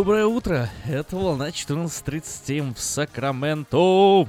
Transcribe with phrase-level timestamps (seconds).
[0.00, 0.70] Доброе утро!
[0.86, 4.26] Это волна 14.37 в Сакраменто.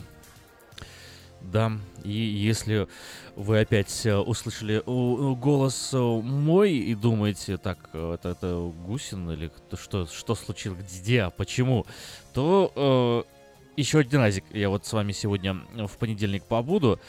[1.39, 1.71] Да,
[2.03, 2.89] и если
[3.37, 9.49] вы опять э, услышали голос э, мой и думаете, так, э, это, это Гусин или
[9.81, 11.85] что, что случилось, где, почему,
[12.33, 13.41] то э,
[13.77, 15.55] еще один разик я вот с вами сегодня
[15.87, 16.99] в понедельник побуду.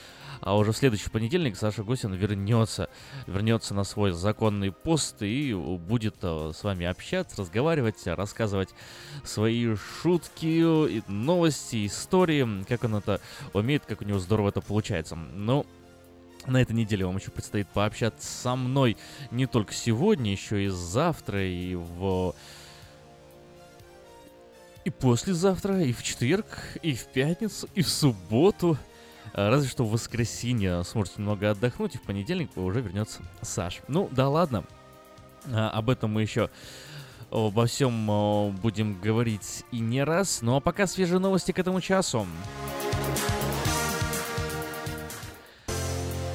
[0.41, 2.91] А уже в следующий понедельник Саша Гусин вернется,
[3.29, 8.71] вернется на свой законный пост и будет э, с вами общаться, разговаривать, рассказывать
[9.23, 13.21] свои шутки, новости, истории, как он это
[13.53, 15.15] умеет, как у него здорово это получается.
[15.15, 15.65] Но
[16.47, 18.97] на этой неделе вам еще предстоит пообщаться со мной
[19.31, 22.35] не только сегодня, еще и завтра, и в
[24.85, 26.47] и послезавтра, и в четверг,
[26.83, 28.77] и в пятницу, и в субботу.
[29.35, 33.81] А, разве что в воскресенье сможете немного отдохнуть, и в понедельник уже вернется Саш.
[33.89, 34.65] Ну, да ладно.
[35.47, 36.51] А, об этом мы еще
[37.31, 40.43] обо всем будем говорить и не раз.
[40.43, 42.27] Ну а пока свежие новости к этому часу.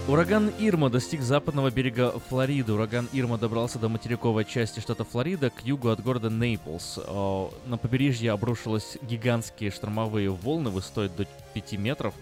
[0.08, 2.72] Ураган Ирма достиг западного берега Флориды.
[2.72, 6.98] Ураган Ирма добрался до материковой части штата Флорида к югу от города Нейплс.
[7.66, 12.14] На побережье обрушились гигантские штормовые волны высотой до 5 метров.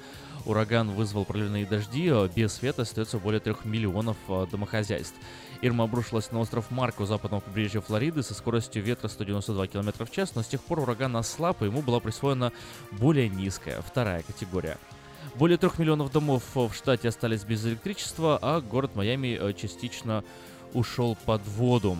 [0.45, 5.15] Ураган вызвал проливные дожди, а без света остается более 3 миллионов а, домохозяйств.
[5.61, 10.11] Ирма обрушилась на остров Марк у западного побережья Флориды со скоростью ветра 192 км в
[10.11, 12.51] час, но с тех пор ураган ослаб, и ему была присвоена
[12.91, 14.77] более низкая, вторая категория.
[15.37, 20.23] Более трех миллионов домов в штате остались без электричества, а город Майами э, частично
[20.73, 21.97] ушел под воду.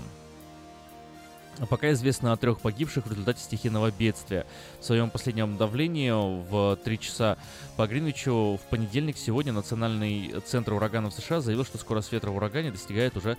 [1.69, 4.45] Пока известно о трех погибших в результате стихийного бедствия.
[4.79, 7.37] В своем последнем давлении в 3 часа
[7.75, 12.71] по Гринвичу в понедельник сегодня Национальный центр ураганов США заявил, что скорость ветра в урагане
[12.71, 13.37] достигает уже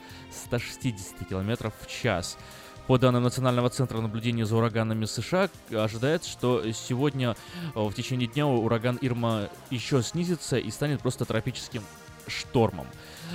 [0.49, 2.37] 160 км в час.
[2.87, 7.35] По данным Национального центра наблюдения за ураганами США, ожидается, что сегодня
[7.75, 11.83] в течение дня ураган Ирма еще снизится и станет просто тропическим
[12.29, 12.87] штормом.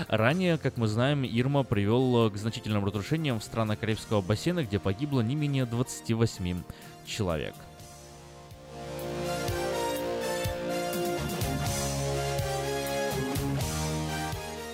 [0.07, 5.19] Ранее, как мы знаем, Ирма привел к значительным разрушениям в странах Карибского бассейна, где погибло
[5.19, 6.63] не менее 28
[7.05, 7.53] человек.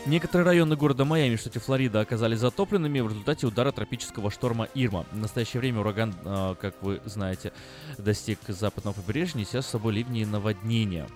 [0.08, 5.06] Некоторые районы города Майами в штате Флорида оказались затопленными в результате удара тропического шторма Ирма.
[5.12, 7.52] В настоящее время ураган, а, как вы знаете,
[7.98, 11.08] достиг западного побережья, неся с собой ливни и наводнения.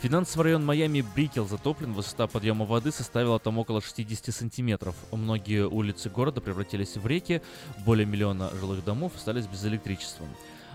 [0.00, 4.96] Финансовый район Майами Брикел затоплен, высота подъема воды составила там около 60 сантиметров.
[5.12, 7.42] Многие улицы города превратились в реки,
[7.84, 10.26] более миллиона жилых домов остались без электричества.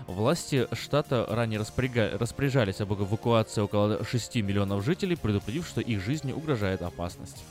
[0.06, 6.82] Власти штата ранее распоряжались об эвакуации около 6 миллионов жителей, предупредив, что их жизни угрожает
[6.82, 7.44] опасность.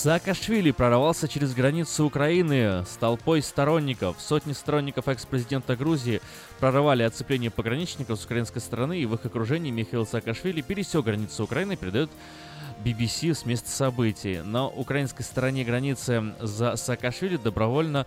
[0.00, 4.16] Саакашвили прорвался через границу Украины с толпой сторонников.
[4.18, 6.22] Сотни сторонников экс-президента Грузии
[6.58, 11.76] прорывали оцепление пограничников с украинской стороны, и в их окружении Михаил Саакашвили пересек границу Украины,
[11.76, 12.08] передает
[12.84, 14.40] BBC с места событий.
[14.42, 18.06] На украинской стороне границы за Саакашвили добровольно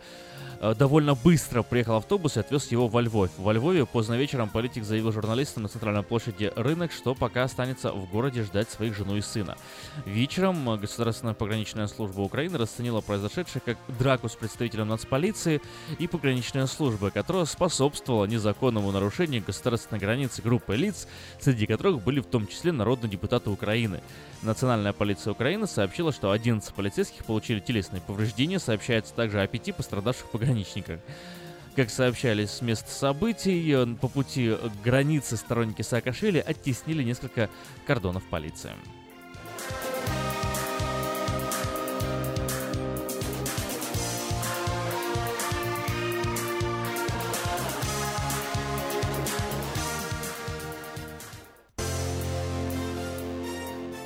[0.78, 3.30] довольно быстро приехал автобус и отвез его во Львов.
[3.38, 8.10] Во Львове поздно вечером политик заявил журналистам на центральной площади рынок, что пока останется в
[8.10, 9.58] городе ждать своих жену и сына.
[10.06, 15.62] Вечером Государственная пограничная служба Украины расценила произошедшее как драку с представителем нацполиции
[16.00, 21.08] и пограничной службы, которая способствовала незаконному нарушению государственной границы группы лиц,
[21.42, 24.02] среди которых были в том числе народные депутаты Украины.
[24.42, 30.30] Национальная полиция Украины сообщила, что 11 полицейских получили телесные повреждения, сообщается также о пяти пострадавших
[30.30, 31.00] пограничниках пограничника.
[31.76, 37.50] Как сообщались с места событий, по пути к границе сторонники Саакашвили оттеснили несколько
[37.88, 38.72] кордонов полиции.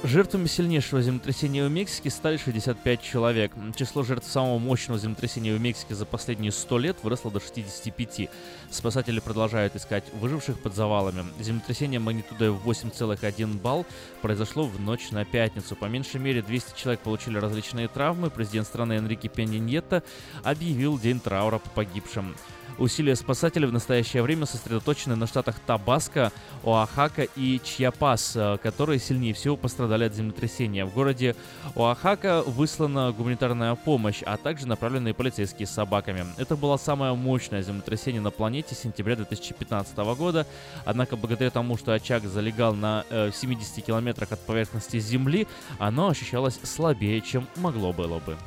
[0.07, 3.51] Жертвами сильнейшего землетрясения в Мексике стали 65 человек.
[3.75, 8.29] Число жертв самого мощного землетрясения в Мексике за последние 100 лет выросло до 65.
[8.71, 11.25] Спасатели продолжают искать выживших под завалами.
[11.41, 13.85] Землетрясение магнитудой 8,1 балл
[14.21, 15.75] произошло в ночь на пятницу.
[15.75, 18.29] По меньшей мере 200 человек получили различные травмы.
[18.29, 20.03] Президент страны Энрике Пеньяньетто
[20.41, 22.33] объявил день траура по погибшим.
[22.77, 26.31] Усилия спасателей в настоящее время сосредоточены на штатах Табаско,
[26.63, 30.85] Оахака и Чьяпас, э, которые сильнее всего пострадали от землетрясения.
[30.85, 31.35] В городе
[31.75, 36.25] Оахака выслана гуманитарная помощь, а также направленные полицейские с собаками.
[36.37, 40.45] Это было самое мощное землетрясение на планете с сентября 2015 года,
[40.85, 45.47] однако благодаря тому, что очаг залегал на э, 70 километрах от поверхности Земли,
[45.79, 48.37] оно ощущалось слабее, чем могло было бы.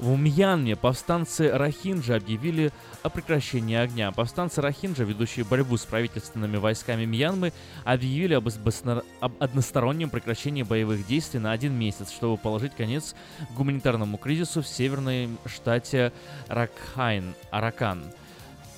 [0.00, 4.10] В Мьянме повстанцы Рахинджа объявили о прекращении огня.
[4.12, 7.52] Повстанцы Рахинджа, ведущие борьбу с правительственными войсками Мьянмы,
[7.84, 13.14] объявили об, об одностороннем прекращении боевых действий на один месяц, чтобы положить конец
[13.54, 16.14] гуманитарному кризису в северной штате
[16.48, 18.02] Ракхайн, Аракан.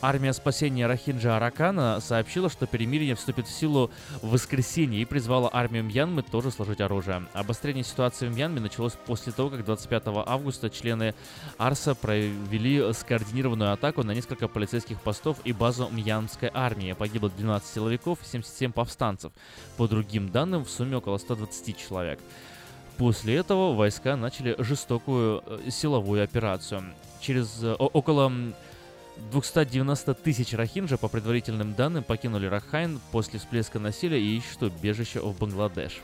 [0.05, 3.89] Армия спасения Рахинджа Аракана сообщила, что перемирие вступит в силу
[4.21, 7.29] в воскресенье и призвала армию Мьянмы тоже сложить оружие.
[7.35, 11.15] Обострение ситуации в Мьянме началось после того, как 25 августа члены
[11.57, 16.95] Арса провели скоординированную атаку на несколько полицейских постов и базу Мьянмской армии.
[16.95, 19.31] Погибло 12 силовиков и 77 повстанцев.
[19.77, 22.19] По другим данным, в сумме около 120 человек.
[22.99, 26.83] После этого войска начали жестокую э, силовую операцию.
[27.21, 28.33] Через э, около
[29.17, 35.39] 290 тысяч рахинджа, по предварительным данным, покинули Рахайн после всплеска насилия и ищут убежище в
[35.39, 36.01] Бангладеш.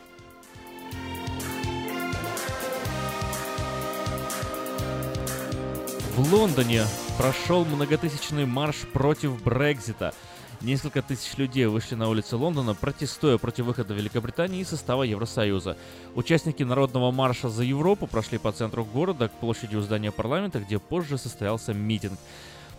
[6.16, 6.82] В Лондоне
[7.16, 10.12] прошел многотысячный марш против Брекзита.
[10.60, 15.76] Несколько тысяч людей вышли на улицы Лондона, протестуя против выхода Великобритании из состава Евросоюза.
[16.16, 20.80] Участники народного марша за Европу прошли по центру города к площади у здания парламента, где
[20.80, 22.18] позже состоялся митинг.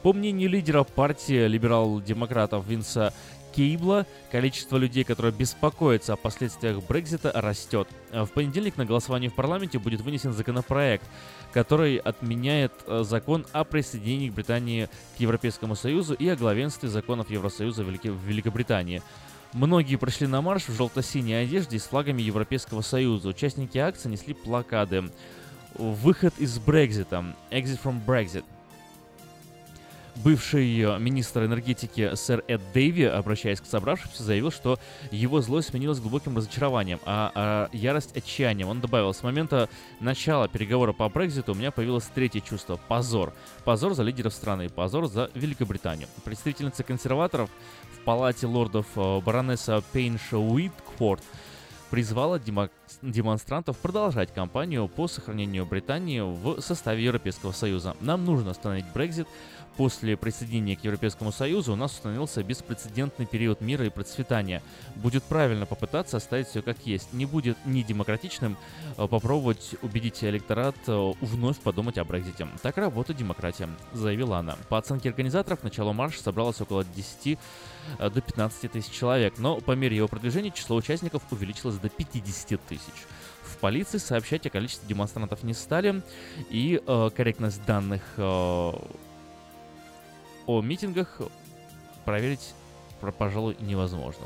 [0.03, 3.13] По мнению лидера партии либерал-демократов Винса
[3.53, 4.05] кейбла.
[4.31, 7.87] Количество людей, которые беспокоятся о последствиях Брекзита, растет.
[8.11, 11.03] В понедельник на голосовании в парламенте будет вынесен законопроект,
[11.51, 14.87] который отменяет э, закон о присоединении Британии
[15.17, 19.01] к Европейскому Союзу и о главенстве законов Евросоюза в Великобритании.
[19.51, 23.29] Многие прошли на марш в желто-синей одежде с флагами Европейского Союза.
[23.29, 25.09] Участники акции несли плакаты.
[25.75, 27.35] Выход из Брекзита.
[27.51, 28.43] Exit from Brexit.
[30.23, 34.77] Бывший э, министр энергетики сэр Эд Дэйви, обращаясь к собравшимся, заявил, что
[35.11, 38.67] его злость сменилась глубоким разочарованием, а, а ярость отчаянием.
[38.67, 39.69] Он добавил, с момента
[40.01, 43.33] начала переговора по Брекзиту у меня появилось третье чувство– позор.
[43.63, 46.09] Позор за лидеров страны, позор за Великобританию.
[46.25, 47.49] Представительница консерваторов
[47.93, 51.23] в палате лордов э, баронесса Пейнша Уиткфорд
[51.89, 52.39] призвала
[53.01, 57.95] демонстрантов продолжать кампанию по сохранению Британии в составе Европейского Союза.
[57.99, 59.27] Нам нужно остановить Брекзит,
[59.79, 64.61] После присоединения к Европейскому Союзу у нас установился беспрецедентный период мира и процветания.
[64.97, 67.13] Будет правильно попытаться оставить все как есть.
[67.13, 68.57] Не будет ни демократичным
[68.97, 72.45] э, попробовать убедить электорат э, вновь подумать о Брекзите.
[72.61, 74.57] Так работает демократия, заявила она.
[74.67, 77.39] По оценке организаторов, начало марша собралось около 10
[77.99, 82.61] э, до 15 тысяч человек, но по мере его продвижения число участников увеличилось до 50
[82.65, 83.05] тысяч.
[83.43, 86.01] В полиции сообщать о количестве демонстрантов не стали,
[86.49, 88.71] и э, корректность данных э,
[90.49, 91.21] о митингах
[92.05, 92.55] проверить,
[93.19, 94.25] пожалуй, невозможно.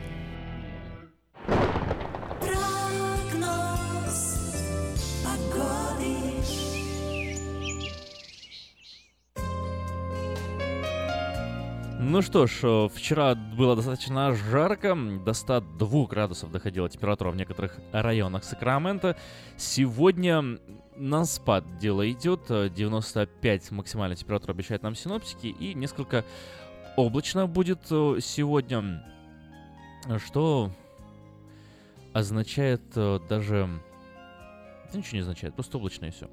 [12.11, 17.79] Ну что ж, э, вчера было достаточно жарко, до 102 градусов доходила температура в некоторых
[17.93, 19.15] районах Сакрамента.
[19.55, 20.59] Сегодня
[20.97, 26.25] на спад дело идет, 95 максимальная температура обещает нам синоптики, и несколько
[26.97, 29.05] облачно будет э, сегодня,
[30.25, 30.69] что
[32.11, 33.69] означает э, даже
[34.91, 36.29] это ничего не означает, просто облачно и все.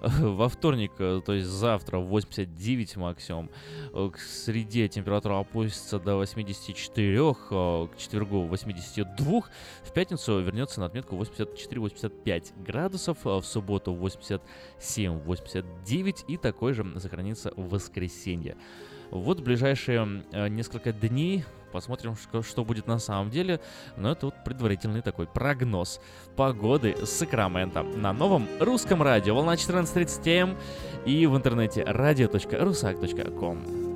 [0.00, 3.48] Во вторник, э, то есть завтра, 89 максимум.
[3.92, 9.42] Э, к среде температура опустится до 84, э, к четвергу 82.
[9.82, 17.70] В пятницу вернется на отметку 84-85 градусов, в субботу 87-89 и такой же сохранится в
[17.70, 18.58] воскресенье.
[19.10, 23.60] Вот ближайшие несколько дней Посмотрим, что, будет на самом деле.
[23.98, 26.00] Но это вот предварительный такой прогноз
[26.34, 29.34] погоды с Сакрамента на новом русском радио.
[29.34, 30.56] Волна 14.30 М
[31.04, 33.95] и в интернете radio.rusak.com.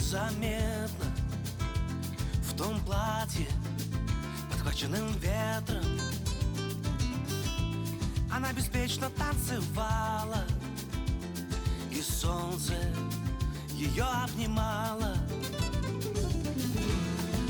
[0.00, 1.04] Незаметно
[2.42, 3.46] В том платье,
[4.50, 5.84] подхваченным ветром.
[8.32, 10.44] Она беспечно танцевала
[11.90, 12.74] И солнце
[13.74, 15.16] ее обнимало.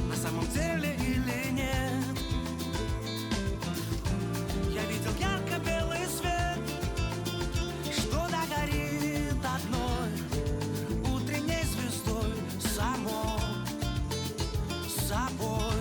[0.09, 2.19] На самом деле или нет?
[4.71, 6.59] Я видел ярко-белый свет
[7.93, 9.00] Что догорит
[15.39, 15.80] собой.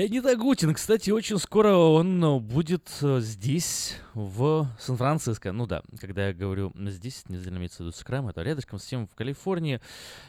[0.00, 5.52] Леонид Агутин, кстати, очень скоро он э, будет э, здесь, в Сан-Франциско.
[5.52, 8.84] Ну да, когда я говорю здесь, не знаю, имеется в виду Скрам, это рядышком с
[8.86, 9.80] тем в Калифорнии.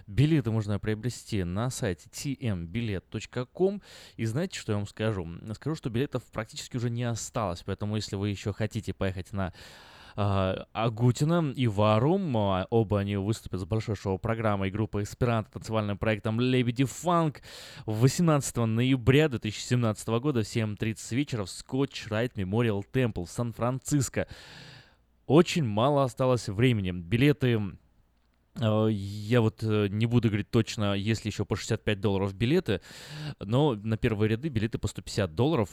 [0.08, 3.82] Билеты можно приобрести на сайте tmbilet.com.
[4.18, 5.26] И знаете, что я вам скажу?
[5.56, 9.54] Скажу, что билетов практически уже не осталось, поэтому если вы еще хотите поехать на а,
[10.16, 12.36] Агутина и Варум.
[12.38, 17.42] а, Оба они выступят с большой шоу-программой группы «Эсперанто» танцевальным проектом «Лебеди Фанк»
[17.86, 24.28] 18 ноября 2017 года в 7.30 вечера в Scotch Rite Memorial Temple в Сан-Франциско.
[25.28, 26.92] Очень мало осталось времени.
[26.92, 27.62] Билеты
[28.60, 32.82] э, я вот э, не буду говорить точно, если еще по 65 долларов билеты,
[33.40, 35.70] но на первые ряды билеты по 150 долларов.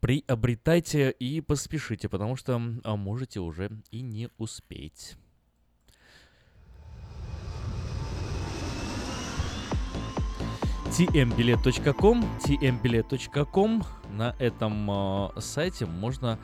[0.00, 5.16] Приобретайте и поспешите, потому что а, можете уже и не успеть.
[10.88, 16.38] tmbilet.com tmbilet.com На этом э, сайте можно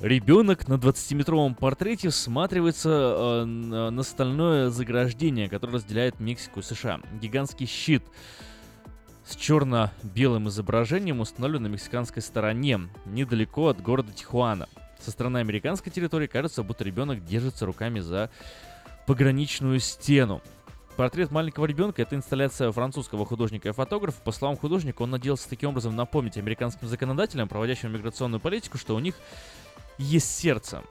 [0.00, 7.00] Ребенок на 20-метровом портрете всматривается э, на стальное заграждение, которое разделяет Мексику и США.
[7.20, 8.02] Гигантский щит
[9.26, 14.68] с черно-белым изображением установлен на мексиканской стороне, недалеко от города Тихуана.
[14.98, 18.30] Со стороны американской территории кажется, будто ребенок держится руками за
[19.06, 20.42] пограничную стену.
[20.96, 24.20] Портрет маленького ребенка– это инсталляция французского художника и фотографа.
[24.22, 28.98] По словам художника, он надеялся таким образом напомнить американским законодателям, проводящим миграционную политику, что у
[28.98, 29.14] них
[29.98, 30.82] есть сердце.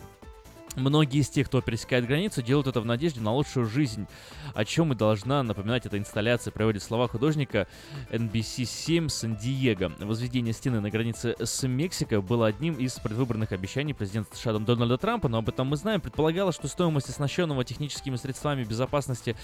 [0.78, 4.06] Многие из тех, кто пересекает границу, делают это в надежде на лучшую жизнь,
[4.54, 7.68] о чем и должна напоминать эта инсталляция, приводит слова художника
[8.12, 9.92] NBC7 Сан-Диего.
[9.98, 15.28] Возведение стены на границе с Мексикой было одним из предвыборных обещаний президента США Дональда Трампа,
[15.28, 16.00] но об этом мы знаем.
[16.00, 19.36] Предполагалось, что стоимость оснащенного техническими средствами безопасности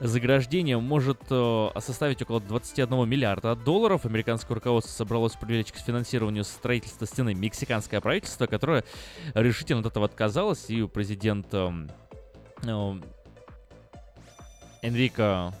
[0.00, 4.04] заграждения может э, составить около 21 миллиарда долларов.
[4.04, 8.84] Американское руководство собралось привлечь к финансированию строительства стены мексиканское правительство, которое
[9.32, 11.90] решительно от этого отказалось, и президент эм,
[12.62, 13.00] э,
[14.82, 15.54] Энрико...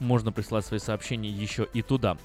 [0.01, 2.17] Можно прислать свои сообщения еще и туда.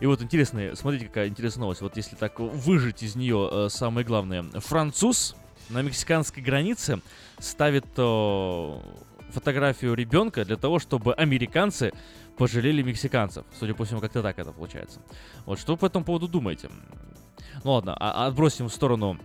[0.00, 1.80] И вот интересно, смотрите, какая интересная новость.
[1.80, 4.44] Вот если так выжить из нее самое главное.
[4.60, 5.34] Француз
[5.68, 7.00] на мексиканской границе
[7.40, 7.86] ставит
[9.30, 11.92] фотографию ребенка для того, чтобы американцы
[12.36, 13.44] пожалели мексиканцев.
[13.58, 15.00] Судя по всему, как-то так это получается.
[15.44, 16.70] Вот что вы по этому поводу думаете?
[17.64, 19.18] Ну ладно, а, отбросим в сторону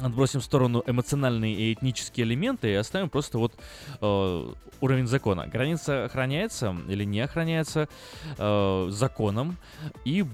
[0.00, 3.52] отбросим в сторону эмоциональные и этнические элементы и оставим просто вот
[4.00, 5.46] э, уровень закона.
[5.46, 7.88] Граница охраняется или не охраняется
[8.38, 9.56] э, законом.
[10.04, 10.24] И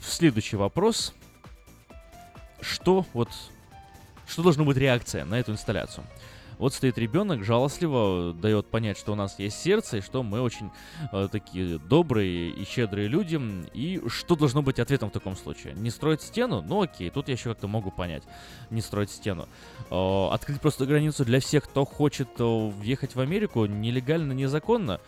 [0.00, 1.14] следующий вопрос.
[2.60, 3.28] Что вот...
[4.26, 6.04] Что должна быть реакция на эту инсталляцию?
[6.64, 10.70] Вот стоит ребенок, жалостливо дает понять, что у нас есть сердце, и что мы очень
[11.12, 13.38] э, такие добрые и щедрые люди.
[13.74, 15.74] И что должно быть ответом в таком случае?
[15.74, 16.64] Не строить стену?
[16.66, 18.22] Ну окей, тут я еще как-то могу понять.
[18.70, 19.46] Не строить стену.
[19.90, 25.02] Э, открыть просто границу для всех, кто хочет э, въехать в Америку нелегально, незаконно.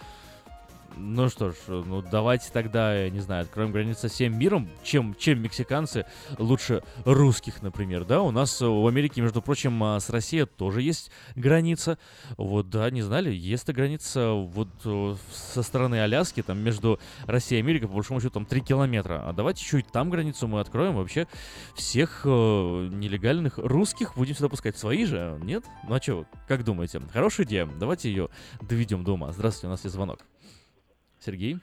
[0.99, 5.43] Ну что ж, ну давайте тогда, я не знаю, откроем границы всем миром, чем, чем
[5.43, 6.07] мексиканцы
[6.39, 8.23] лучше русских, например, да?
[8.23, 11.99] У нас в Америке, между прочим, а, с Россией тоже есть граница.
[12.39, 17.63] Вот, да, не знали, есть граница вот э, со стороны Аляски, там между Россией и
[17.63, 19.23] Америкой, по большому счету, там 3 километра.
[19.27, 21.27] А давайте чуть там границу мы откроем, вообще
[21.75, 24.79] всех э, нелегальных русских будем сюда пускать.
[24.79, 25.65] Свои же, нет?
[25.87, 27.03] Ну а что, как думаете?
[27.13, 28.31] Хорошая идея, давайте ее
[28.63, 29.33] доведем до ума.
[29.33, 30.21] Здравствуйте, у нас есть звонок.
[31.21, 31.59] Сергей?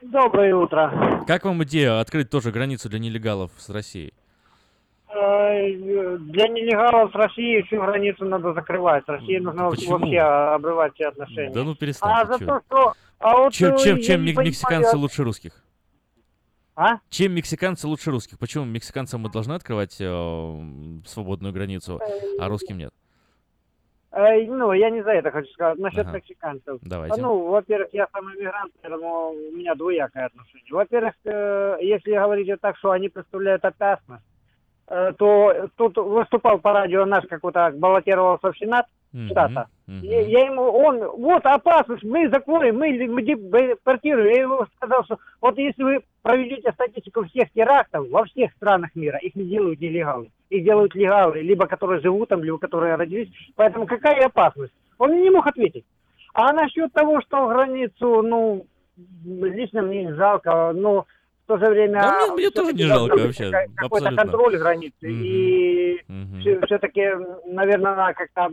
[0.00, 1.24] Доброе утро.
[1.26, 4.14] Как вам идея открыть тоже границу для нелегалов с Россией?
[5.08, 9.04] Э, для нелегалов с Россией всю границу надо закрывать.
[9.04, 9.98] С Россией нужно Почему?
[9.98, 11.52] вообще обрывать все отношения.
[11.52, 12.20] Да ну перестаньте.
[12.20, 12.94] А за то, что...
[13.18, 14.98] А вот чем э, чем, чем мексиканцы понимаю...
[14.98, 15.64] лучше русских?
[16.76, 16.98] А?
[17.10, 18.38] Чем мексиканцы лучше русских?
[18.38, 20.62] Почему мексиканцам мы должны открывать э,
[21.06, 22.00] свободную границу,
[22.38, 22.92] а русским нет?
[22.94, 23.07] Э,
[24.46, 25.78] ну, я не за это хочу сказать.
[25.78, 26.16] Насчет ага.
[26.16, 26.78] мексиканцев.
[26.82, 27.20] Давайте.
[27.20, 30.72] Ну, во-первых, я сам иммигрант, поэтому у меня двоякое отношение.
[30.72, 34.24] Во-первых, э, если говорить так, что они представляют опасность,
[34.88, 39.26] э, то тут выступал по радио наш какой-то баллотировался в Сенат mm-hmm.
[39.28, 39.68] штата.
[39.88, 40.00] Mm-hmm.
[40.02, 44.34] Я, я ему, он, вот опасность, мы закроем, мы, мы депортируем.
[44.34, 49.18] Я ему сказал, что вот если вы проведете статистику всех терактов во всех странах мира,
[49.18, 53.30] их не делают нелегалы их делают легалы, либо которые живут там, либо которые родились.
[53.56, 54.72] Поэтому какая опасность?
[54.98, 55.84] Он не мог ответить.
[56.34, 58.66] А насчет того, что границу, ну,
[59.24, 61.02] лично мне не жалко, но
[61.44, 62.00] в то же время...
[62.00, 64.94] Да, мне, мне тоже не жалко вообще, Какой-то контроль границы.
[65.02, 65.22] Mm-hmm.
[65.22, 66.66] И mm-hmm.
[66.66, 67.06] все-таки,
[67.46, 68.50] наверное, надо как-то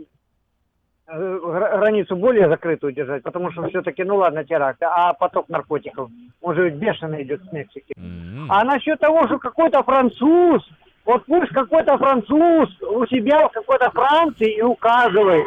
[1.06, 6.70] границу более закрытую держать, потому что все-таки, ну ладно, теракт, а поток наркотиков, он же
[6.70, 7.94] бешено идет с Мексики.
[7.96, 8.46] Mm-hmm.
[8.48, 10.62] А насчет того, что какой-то француз
[11.06, 15.46] вот пусть какой-то француз у себя в какой-то Франции и указывает,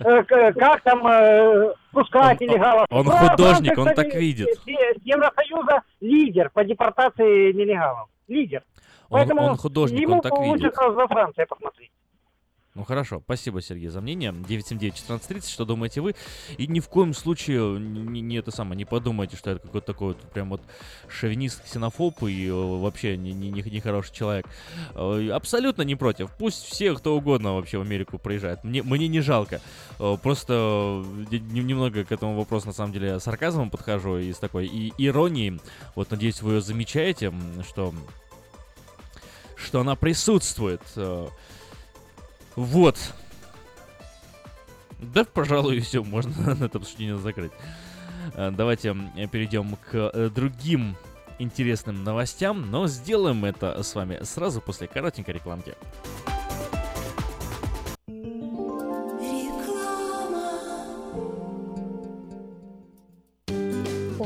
[0.00, 2.86] э, как там э, пускать нелегалов.
[2.90, 4.48] Он художник, он так видит.
[5.04, 8.08] Евросоюза лидер по депортации нелегалов.
[8.28, 8.62] Лидер.
[9.10, 10.48] Поэтому он художник, он так видит.
[10.48, 11.90] лучше сразу за Францией посмотреть.
[12.78, 14.30] Ну хорошо, спасибо, Сергей, за мнение.
[14.30, 16.14] 979-1430, что думаете вы?
[16.58, 20.08] И ни в коем случае не, не это самое, не подумайте, что это какой-то такой
[20.08, 20.62] вот прям вот
[21.08, 24.46] шовинист, ксенофоб и э, вообще не, не, не, хороший человек.
[24.94, 26.30] Э, абсолютно не против.
[26.38, 28.62] Пусть все, кто угодно вообще в Америку проезжает.
[28.62, 29.60] Мне, мне не жалко.
[29.98, 34.92] Э, просто немного к этому вопросу на самом деле сарказмом подхожу и с такой и
[34.98, 35.60] иронией.
[35.96, 37.34] Вот надеюсь, вы ее замечаете,
[37.68, 37.92] что
[39.56, 40.80] что она присутствует.
[42.58, 42.98] Вот.
[44.98, 47.52] Да, пожалуй, все, можно на этом обсуждение закрыть.
[48.34, 48.96] Э, давайте
[49.30, 50.96] перейдем к э, другим
[51.38, 55.76] интересным новостям, но сделаем это с вами сразу после коротенькой рекламки.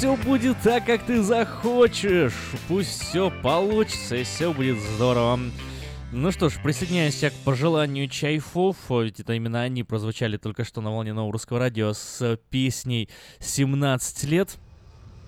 [0.00, 2.32] Все будет так, как ты захочешь.
[2.68, 5.38] Пусть все получится и все будет здорово.
[6.10, 10.80] Ну что ж, присоединяюсь я к пожеланию чайфов, ведь это именно они прозвучали только что
[10.80, 14.56] на волне нового русского радио с песней «17 лет».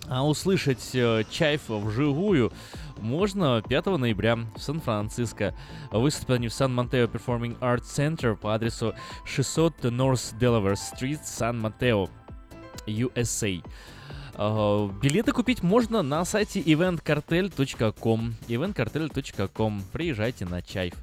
[0.08, 2.50] А услышать э, Чайф вживую
[2.98, 5.54] можно 5 ноября в Сан-Франциско.
[5.90, 8.94] Выступят они в Сан-Матео Performing Arts Center по адресу
[9.26, 12.08] 600 North Delaware Street, Сан-Матео,
[12.86, 13.62] USA.
[14.42, 20.94] Uh, билеты купить можно на сайте eventcartel.com eventcartel.com Приезжайте на чайф.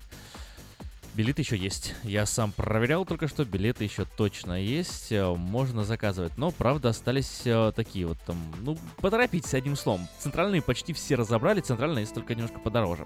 [1.14, 1.96] Билеты еще есть.
[2.04, 5.12] Я сам проверял только что, билеты еще точно есть.
[5.12, 6.38] э, Можно заказывать.
[6.38, 8.38] Но, правда, остались э, такие вот там...
[8.62, 10.08] Ну, поторопитесь одним словом.
[10.20, 11.62] Центральные почти все разобрали.
[11.62, 13.06] Центральные есть только немножко подороже.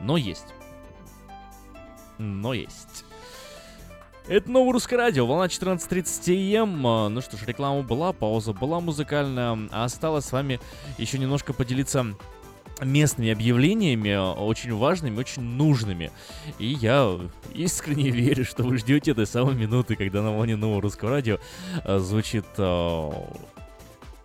[0.00, 0.46] Но есть.
[2.18, 3.04] Но есть.
[4.28, 6.86] Это новое русское радио, волна 14.30 м.
[6.86, 9.58] А, Ну что ж, реклама была, пауза была музыкальная.
[9.70, 10.60] А осталось с вами
[10.98, 12.04] еще немножко поделиться
[12.82, 16.10] местными объявлениями, очень важными, очень нужными.
[16.58, 17.18] И я
[17.54, 21.38] искренне верю, что вы ждете этой самой минуты, когда на волне нового русского радио
[21.84, 23.10] а, звучит а,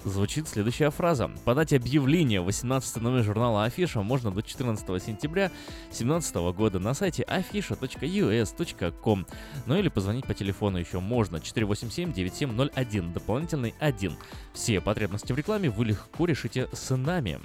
[0.04, 1.30] звучит следующая фраза.
[1.46, 5.52] Подать объявление в 18 номер журнала Афиша можно до 14 сентября
[5.90, 9.26] 2017 года на сайте afisha.us.com.
[9.66, 14.14] Ну или позвонить по телефону еще можно 487-9701, дополнительный 1.
[14.54, 17.40] Все потребности в рекламе вы легко решите с нами.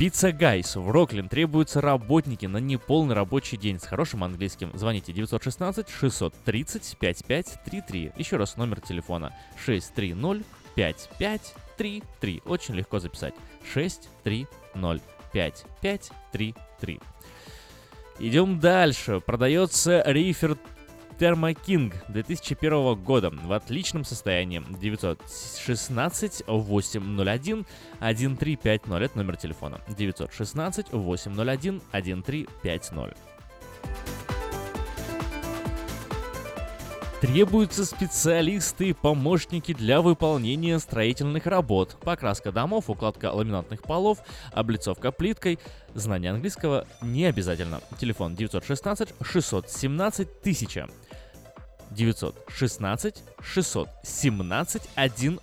[0.00, 4.70] Pizza Guys в Роклин требуются работники на неполный рабочий день с хорошим английским.
[4.72, 8.12] Звоните 916 630 5533.
[8.16, 10.42] Еще раз номер телефона 630
[10.80, 12.42] 5533.
[12.46, 13.34] Очень легко записать.
[13.72, 14.48] 630
[15.32, 17.00] 5533.
[18.18, 19.20] Идем дальше.
[19.20, 20.56] Продается рифер
[21.18, 21.54] Thermo
[22.08, 24.62] 2001 года в отличном состоянии.
[24.80, 27.66] 916 801
[27.98, 28.88] 1350.
[28.88, 29.80] Это номер телефона.
[29.88, 33.16] 916 801 1350.
[37.20, 41.98] Требуются специалисты и помощники для выполнения строительных работ.
[42.00, 44.20] Покраска домов, укладка ламинатных полов,
[44.52, 45.58] облицовка плиткой.
[45.94, 47.82] Знание английского не обязательно.
[47.98, 50.88] Телефон 916 617 1000.
[51.90, 55.38] 916 617 1000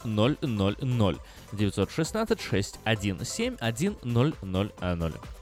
[1.54, 5.37] 916 617 1000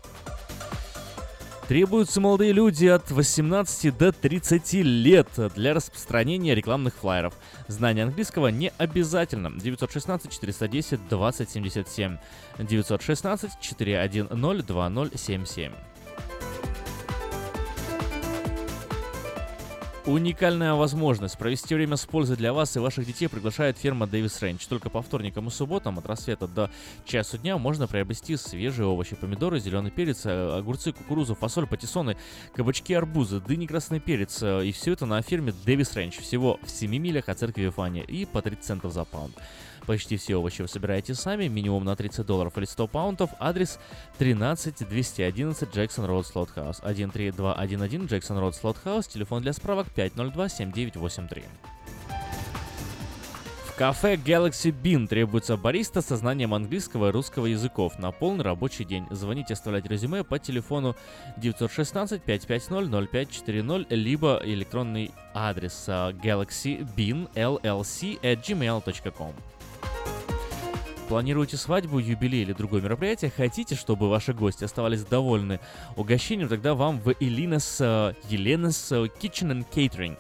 [1.68, 7.34] Требуются молодые люди от 18 до 30 лет для распространения рекламных флайеров.
[7.68, 9.52] Знание английского не обязательно.
[9.60, 12.18] 916 410 2077
[12.60, 15.74] 916 410 2077
[20.08, 24.64] Уникальная возможность провести время с пользой для вас и ваших детей приглашает ферма Дэвис Рэнч.
[24.68, 26.70] Только по вторникам и субботам от рассвета до
[27.06, 32.18] часу дня можно приобрести свежие овощи, помидоры, зеленый перец, э, огурцы, кукурузу, фасоль, патиссоны,
[32.54, 34.44] кабачки, арбузы, дыни, красный перец.
[34.44, 36.20] э, И все это на ферме Дэвис Рэнч.
[36.20, 39.34] Всего в 7 милях от церкви Вифания и по 30 центов за паунд.
[39.86, 43.30] Почти все овощи вы собираете сами, минимум на 30 долларов или 100 паунтов.
[43.40, 43.80] Адрес
[44.18, 46.78] 13211 Джексон Роуд Слотхаус.
[46.78, 49.06] 13211 Джексон Роуд Слотхаус.
[49.08, 51.44] Телефон для справок 502-7983.
[53.66, 58.86] В кафе Galaxy Bean требуется бариста со знанием английского и русского языков на полный рабочий
[58.86, 59.06] день.
[59.12, 60.96] Звоните, оставляйте резюме по телефону
[61.40, 69.34] 916-550-0540, либо электронный адрес а, galaxybeanllc at gmail.com.
[71.08, 73.32] Планируете свадьбу, юбилей или другое мероприятие?
[73.36, 75.60] Хотите, чтобы ваши гости оставались довольны
[75.96, 76.50] угощением?
[76.50, 80.18] Тогда вам в Элинас, э, Еленас э, Kitchen and Catering.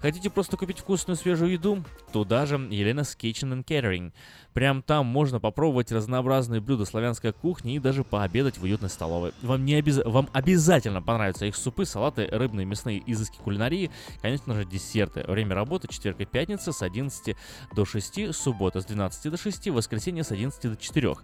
[0.00, 1.84] Хотите просто купить вкусную свежую еду?
[2.12, 4.12] Туда же Еленас Kitchen and Catering.
[4.54, 9.32] Прям там можно попробовать разнообразные блюда славянской кухни и даже пообедать в уютной столовой.
[9.42, 10.00] Вам, не обяз...
[10.04, 13.90] Вам обязательно понравятся их супы, салаты, рыбные, мясные изыски кулинарии,
[14.22, 15.24] конечно же, десерты.
[15.26, 17.36] Время работы четверг и пятница с 11
[17.74, 21.16] до 6, суббота с 12 до 6, воскресенье с 11 до 4.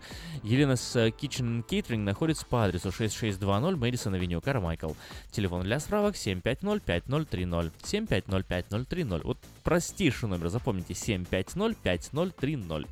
[0.42, 4.90] Елена's Kitchen and Catering находится по адресу 6620 Мэдисон Авеню, Кармайкл.
[5.30, 7.70] Телефон для справок 750-5030.
[7.84, 9.20] 750-5030.
[9.22, 12.88] Вот простейший номер, запомните, 750-5030.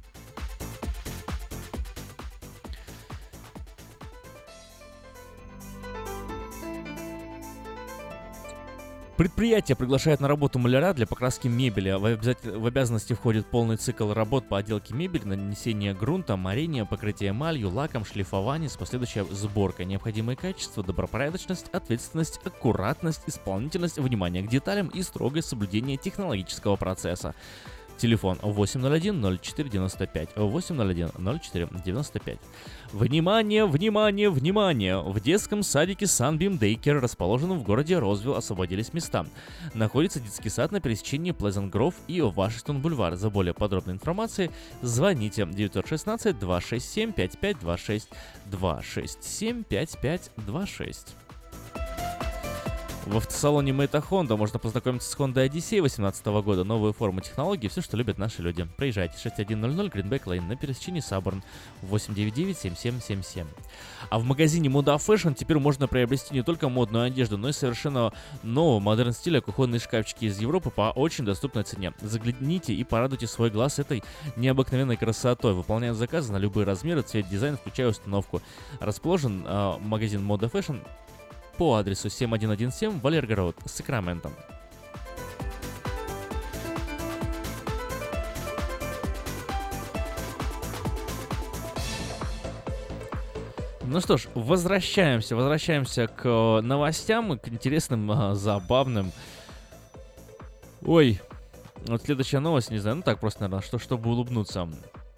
[9.19, 11.91] Предприятие приглашает на работу маляра для покраски мебели.
[11.91, 17.31] В, обяза- в обязанности входит полный цикл работ по отделке мебели, нанесение грунта, морение, покрытие
[17.31, 19.87] эмалью, лаком, шлифование с последующей сборкой.
[19.87, 27.35] Необходимые качества, добропорядочность, ответственность, аккуратность, исполнительность, внимание к деталям и строгое соблюдение технологического процесса.
[27.99, 30.29] Телефон 801-0495.
[30.37, 32.39] 801-0495.
[32.93, 35.03] Внимание, внимание, внимание!
[35.03, 39.27] В детском садике Sunbeam Daycare, расположенном в городе Розвилл, освободились места.
[39.75, 43.17] Находится детский сад на пересечении Pleasant Grove и Вашингтон Бульвар.
[43.17, 48.05] За более подробной информацией звоните 916-267-5526.
[48.51, 51.15] 267-5526.
[53.09, 56.63] В автосалоне Мэйта Honda можно познакомиться с Honda Odyssey 2018 года.
[56.63, 58.69] Новые формы технологий, все, что любят наши люди.
[58.77, 61.43] Проезжайте 6100 Greenback Lane на пересечении Саборн
[61.85, 63.47] 899-7777.
[64.11, 68.13] А в магазине Moda Fashion теперь можно приобрести не только модную одежду, но и совершенно
[68.43, 71.95] нового модерн стиля кухонные шкафчики из Европы по очень доступной цене.
[72.03, 74.05] Загляните и порадуйте свой глаз этой
[74.37, 75.55] необыкновенной красотой.
[75.55, 78.43] Выполняют заказы на любые размеры, цвет, дизайн, включая установку.
[78.81, 80.83] Расположен э, магазин Moda Fashion
[81.59, 84.31] по адресу 7117 Валергород, Сакраменто.
[93.83, 99.13] Ну что ж, возвращаемся, возвращаемся к э, новостям, к интересным, э, забавным.
[100.85, 101.21] Ой,
[101.87, 104.69] вот следующая новость, не знаю, ну так просто, наверное, что, чтобы улыбнуться.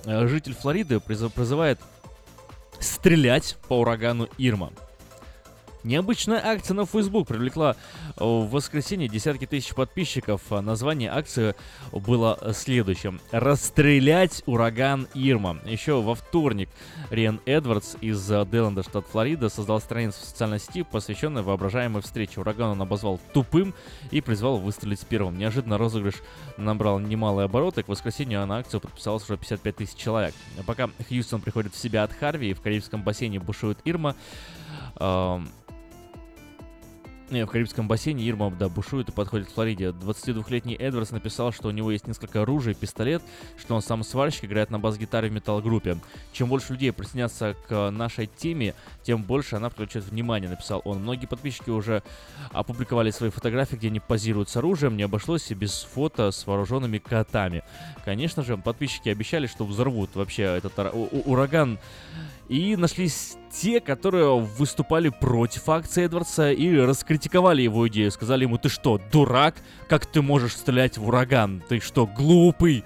[0.04, 1.80] Э, Житель Флориды призыв- призывает
[2.78, 4.70] стрелять по урагану Ирма.
[5.82, 7.74] Необычная акция на Facebook привлекла
[8.16, 10.42] э, в воскресенье десятки тысяч подписчиков.
[10.50, 11.54] А Название акции
[11.90, 13.20] было следующим.
[13.30, 15.58] «Расстрелять ураган Ирма».
[15.64, 16.68] Еще во вторник
[17.10, 22.40] Риан Эдвардс из э, Деланда, штат Флорида, создал страницу в социальной сети, посвященную воображаемой встрече.
[22.40, 23.74] Ураган он обозвал тупым
[24.10, 25.38] и призвал выстрелить первым.
[25.38, 26.16] Неожиданно розыгрыш
[26.58, 27.82] набрал немалые обороты.
[27.82, 30.34] К воскресенью на акцию подписалось уже 55 тысяч человек.
[30.66, 34.14] Пока Хьюстон приходит в себя от Харви и в Карибском бассейне бушует Ирма,
[35.00, 35.40] не,
[37.30, 39.90] в Карибском бассейне Ирма, да, бушует и подходит к Флориде.
[39.90, 43.22] 22-летний Эдвардс написал, что у него есть несколько оружий, пистолет,
[43.56, 45.98] что он сам сварщик, играет на бас-гитаре в металл-группе.
[46.32, 48.74] Чем больше людей присоединятся к нашей теме,
[49.04, 50.98] тем больше она привлечет внимание, написал он.
[51.02, 52.02] Многие подписчики уже
[52.50, 56.98] опубликовали свои фотографии, где они позируют с оружием, не обошлось и без фото с вооруженными
[56.98, 57.62] котами.
[58.04, 60.72] Конечно же, подписчики обещали, что взорвут вообще этот
[61.26, 61.78] ураган
[62.50, 68.10] и нашлись те, которые выступали против акции Эдвардса и раскритиковали его идею.
[68.10, 69.54] Сказали ему, ты что, дурак?
[69.88, 71.62] Как ты можешь стрелять в ураган?
[71.68, 72.82] Ты что, глупый?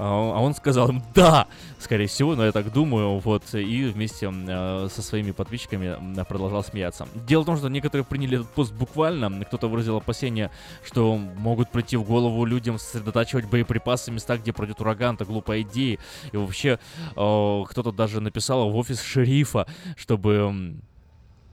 [0.00, 1.48] А а он сказал им «да»,
[1.80, 7.08] скорее всего, но я так думаю, вот, и вместе э, со своими подписчиками продолжал смеяться.
[7.26, 10.52] Дело в том, что некоторые приняли этот пост буквально, кто-то выразил опасение,
[10.84, 15.62] что могут прийти в голову людям сосредотачивать боеприпасы в местах, где пройдет ураган, это глупая
[15.62, 15.98] идея,
[16.30, 16.78] и вообще
[17.16, 20.76] э, кто-то даже написал в офис шерифа, чтобы...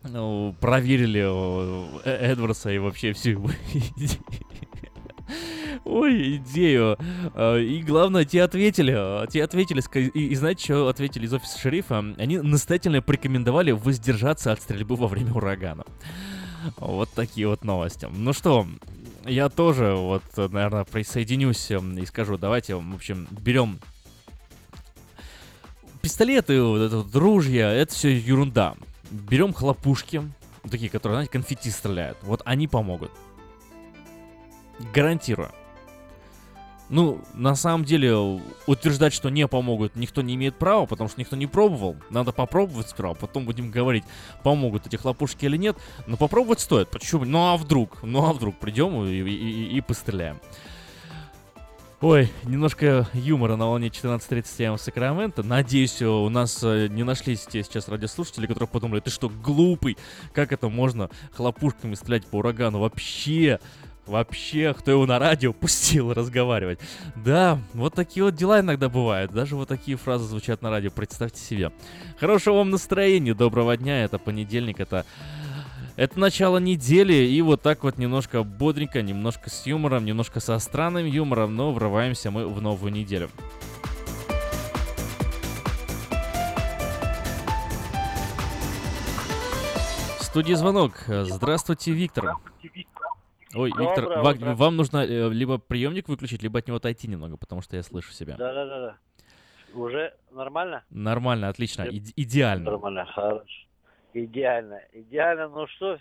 [0.04, 3.50] ну, проверили э, Эдвардса и вообще всю его.
[5.84, 6.98] Ой, идею.
[7.34, 9.28] А, И главное, те ответили.
[9.30, 9.84] Те ответили.
[10.00, 12.00] И, и знаете, что ответили из офиса шерифа?
[12.18, 15.84] Они настоятельно порекомендовали воздержаться от стрельбы во время урагана.
[16.78, 18.08] Вот такие вот новости.
[18.12, 18.68] Ну что,
[19.26, 23.80] я тоже вот, наверное, присоединюсь эм, и скажу, давайте, в общем, берем
[26.02, 28.76] пистолеты, вот это вот ружья, это все ерунда.
[29.12, 30.24] Берем хлопушки,
[30.70, 32.18] такие, которые, знаете, конфетти стреляют.
[32.22, 33.12] Вот они помогут.
[34.94, 35.52] Гарантирую.
[36.88, 38.16] Ну, на самом деле,
[38.68, 41.96] утверждать, что не помогут, никто не имеет права, потому что никто не пробовал.
[42.12, 44.04] Надо попробовать сперва, потом будем говорить,
[44.44, 45.78] помогут эти хлопушки или нет.
[46.06, 46.90] Но попробовать стоит.
[46.90, 47.26] Почему?
[47.26, 48.04] Ну а вдруг?
[48.04, 50.40] Ну а вдруг придем и, и- и- постреляем.
[52.02, 55.42] Ой, немножко юмора на волне 14.37 в Сакраменто.
[55.42, 59.98] Надеюсь, у нас э, не нашлись те сейчас радиослушатели, которые подумали, ты что, глупый?
[60.34, 62.80] Как это можно хлопушками стрелять по урагану?
[62.80, 63.60] Вообще,
[64.06, 66.80] вообще, кто его на радио пустил разговаривать?
[67.16, 69.32] Да, вот такие вот дела иногда бывают.
[69.32, 71.72] Даже вот такие фразы звучат на радио, представьте себе.
[72.20, 74.04] Хорошего вам настроения, доброго дня.
[74.04, 75.06] Это понедельник, это
[75.96, 81.06] это начало недели, и вот так вот немножко бодренько, немножко с юмором, немножко со странным
[81.06, 83.30] юмором, но врываемся мы в новую неделю.
[90.20, 91.06] В студии звонок.
[91.08, 92.26] Здравствуйте, Виктор.
[92.26, 92.95] Ой, Виктор,
[93.56, 94.56] Доброе ва- утро.
[94.56, 98.12] вам нужно э, либо приемник выключить, либо от него отойти немного, потому что я слышу
[98.12, 98.36] себя.
[98.38, 98.98] Да, да, да, да.
[99.80, 100.84] Уже нормально?
[100.90, 102.72] Нормально, отлично, иде- идеально.
[102.72, 103.46] Нормально, хорошо.
[104.14, 104.82] Идеально.
[104.94, 105.98] Идеально, ну что,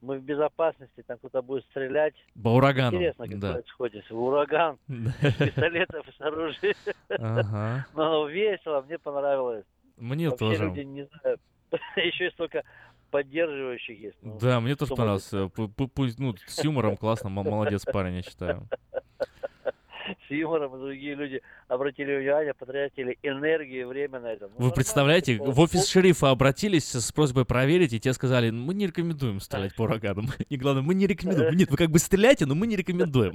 [0.00, 2.14] мы в безопасности, там кто-то будет стрелять.
[2.42, 3.52] По урагану, Интересно, как да.
[3.52, 4.10] происходит.
[4.10, 6.74] Ураган, с пистолетов, с оружием.
[7.10, 7.86] Ага.
[7.94, 9.64] Но весело, мне понравилось.
[9.98, 10.64] Мне Вообще тоже.
[10.64, 11.38] люди, не знаю,
[11.96, 12.62] еще и столько
[13.10, 14.16] поддерживающих есть.
[14.22, 15.44] Ну, Да, мне тоже понравился.
[15.46, 18.68] Пу- Пусть, ну, с юмором классно, молодец парень, я считаю.
[20.26, 24.48] с юмором, другие люди обратили внимание, потратили энергию и время на это.
[24.58, 28.74] Ну, Вы представляете, в офис шерифа обратились с просьбой проверить, и те сказали, «Ну, мы
[28.74, 30.26] не рекомендуем стрелять по ураганам.
[30.48, 31.54] И главное, мы не рекомендуем.
[31.56, 33.34] Нет, вы как бы стреляйте, но мы не рекомендуем.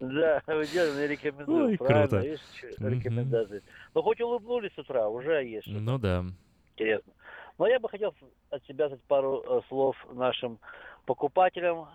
[0.00, 1.66] Да, вы делали, я рекомендую.
[1.70, 2.24] Ой, Правильно, круто.
[2.24, 2.40] видишь,
[2.78, 3.62] рекомендации.
[3.94, 6.24] Ну, хоть улыбнулись с утра, уже есть Ну да.
[6.76, 7.12] интересно.
[7.58, 8.14] Но я бы хотел
[8.50, 10.58] от себя сказать пару э, слов нашим
[11.06, 11.88] покупателям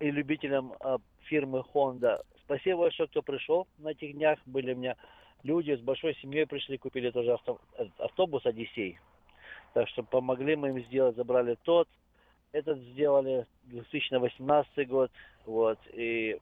[0.00, 2.22] и любителям э, фирмы Honda.
[2.44, 4.38] Спасибо большое, кто пришел на этих днях.
[4.46, 4.96] Были у меня
[5.42, 8.98] люди с большой семьей пришли, купили тоже авто- э, автобус Одиссей.
[9.74, 11.88] Так что помогли мы им сделать, забрали тот.
[12.52, 15.10] Этот сделали 2018 год.
[15.44, 15.78] Вот.
[15.92, 16.40] И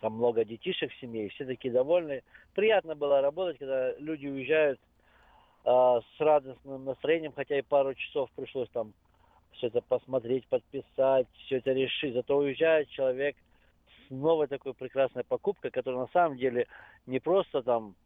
[0.00, 2.22] там много детишек в семье, все такие довольны.
[2.54, 4.80] Приятно было работать, когда люди уезжают
[5.66, 8.92] с радостным настроением, хотя и пару часов пришлось там
[9.52, 12.14] все это посмотреть, подписать, все это решить.
[12.14, 13.34] Зато уезжает человек
[14.06, 16.68] с новой такой прекрасной покупкой, которая на самом деле
[17.06, 17.96] не просто там,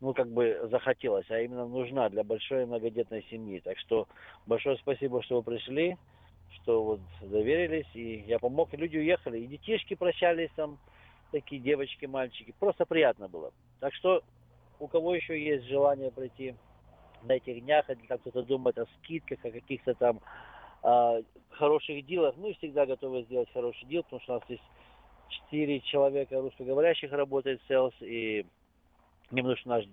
[0.00, 3.60] ну, как бы захотелось, а именно нужна для большой многодетной семьи.
[3.60, 4.08] Так что
[4.46, 5.98] большое спасибо, что вы пришли,
[6.54, 10.78] что вот доверились, и я помог, и люди уехали, и детишки прощались там,
[11.32, 12.54] такие девочки, мальчики.
[12.58, 13.52] Просто приятно было.
[13.80, 14.22] Так что
[14.78, 16.54] у кого еще есть желание пройти
[17.22, 20.20] на этих днях, или там кто-то думает о скидках, о каких-то там
[20.82, 24.60] а, хороших дилах, мы всегда готовы сделать хороший дел, потому что у нас здесь
[25.28, 28.46] четыре человека русскоговорящих работает в Sales, и
[29.30, 29.84] нужен наш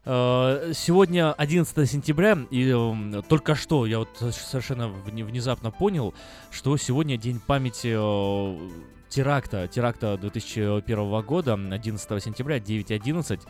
[0.03, 6.13] Э, Сегодня 11 сентября, и эм, только что я вот совершенно вне- внезапно понял,
[6.49, 8.69] что сегодня день памяти э,
[9.09, 13.41] теракта, теракта 2001 года, 11 сентября, 9.11.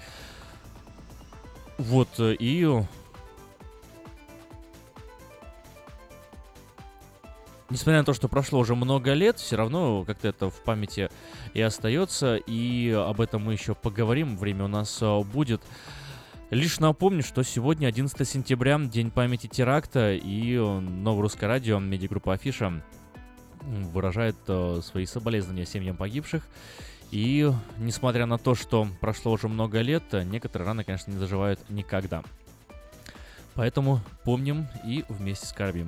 [1.78, 2.68] Вот, э, и
[7.70, 11.10] несмотря на то, что прошло уже много лет, все равно как-то это в памяти
[11.54, 15.62] и остается, и об этом мы еще поговорим, время у нас э, будет.
[16.52, 22.34] Лишь напомню, что сегодня 11 сентября, День памяти теракта, и э, Новое Русское Радио, медиагруппа
[22.34, 22.84] Афиша
[23.62, 26.46] выражает э, свои соболезнования семьям погибших.
[27.10, 32.22] И несмотря на то, что прошло уже много лет, некоторые раны, конечно, не заживают никогда.
[33.56, 35.88] Поэтому помним и вместе скорбим.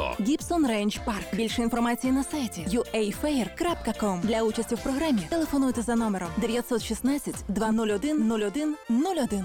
[0.20, 1.34] Гібсон Рейндж Парк.
[1.34, 4.20] Більше інформації на сайті uafair.com.
[4.20, 8.76] Для участі в програмі телефонуйте за номером 916 201 01
[9.30, 9.44] 01.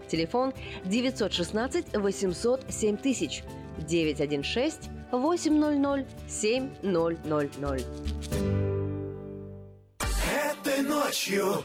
[0.11, 0.53] Телефон
[0.83, 3.43] 916 800 7000
[3.87, 7.85] 916 800 7000.
[10.51, 11.63] Этой ночью,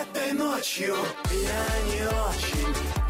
[0.00, 0.94] этой ночью
[1.32, 3.09] я не очень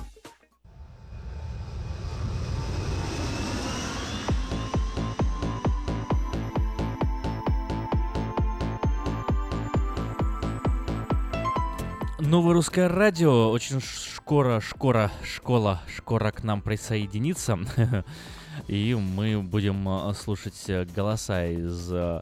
[12.31, 17.59] Новое русское радио очень скоро, скоро, школа, скоро к нам присоединится.
[18.69, 22.21] И мы будем э, слушать э, голоса из э,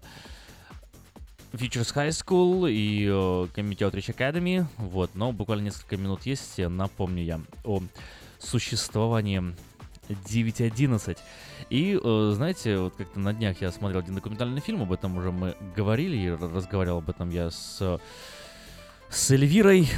[1.54, 4.66] Futures High School и Community Outreach Academy.
[4.78, 6.58] Вот, но буквально несколько минут есть.
[6.58, 7.84] Напомню я о
[8.40, 9.54] существовании
[10.08, 11.20] 9.11.
[11.70, 12.00] И,
[12.34, 16.18] знаете, вот как-то на днях я смотрел один документальный фильм, об этом уже мы говорили,
[16.18, 18.00] и разговаривал об этом я с
[19.10, 19.90] с Эльвирой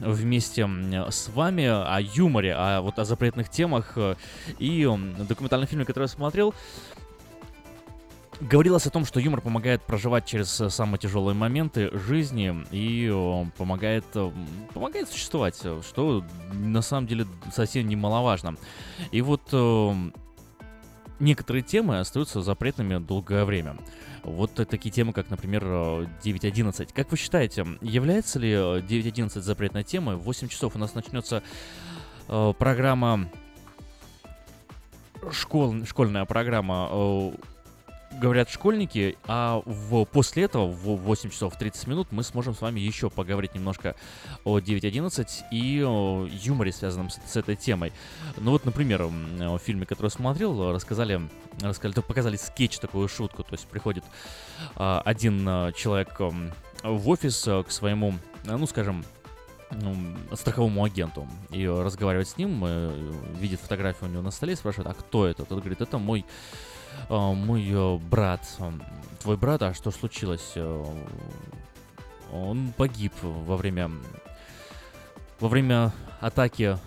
[0.00, 0.68] вместе
[1.10, 4.14] с вами о юморе, о вот о запретных темах э,
[4.58, 4.84] и
[5.26, 6.54] документальном фильме, который я смотрел,
[8.40, 13.10] говорилось о том, что юмор помогает проживать через э, самые тяжелые моменты жизни и
[13.56, 14.30] помогает э,
[14.74, 18.56] помогает существовать, что на самом деле совсем немаловажно.
[19.12, 19.48] И вот
[21.22, 23.76] некоторые темы остаются запретными долгое время.
[24.24, 26.90] Вот такие темы, как, например, 9.11.
[26.92, 30.16] Как вы считаете, является ли 9.11 запретной темой?
[30.16, 31.42] В 8 часов у нас начнется
[32.28, 33.30] э, программа
[35.30, 37.32] школ, школьная программа э,
[38.20, 42.80] говорят школьники, а в, после этого в 8 часов 30 минут мы сможем с вами
[42.80, 43.94] еще поговорить немножко
[44.44, 47.92] о 9.11 и о юморе, связанном с, с этой темой.
[48.36, 51.20] Ну вот, например, в фильме, который смотрел, рассказали,
[51.60, 54.04] рассказали, показали скетч, такую шутку, то есть приходит
[54.76, 59.04] а, один а, человек в офис а, к своему, ну скажем,
[60.34, 64.94] страховому агенту и разговаривать с ним, э, видит фотографию у него на столе, спрашивает, а
[64.94, 65.44] кто это?
[65.44, 66.71] Тот говорит, это мой а,
[67.08, 68.40] мой э, брат,
[69.20, 70.52] твой брат, а что случилось?
[70.56, 70.84] Э,
[72.32, 73.90] он погиб во время
[75.38, 76.78] во время атаки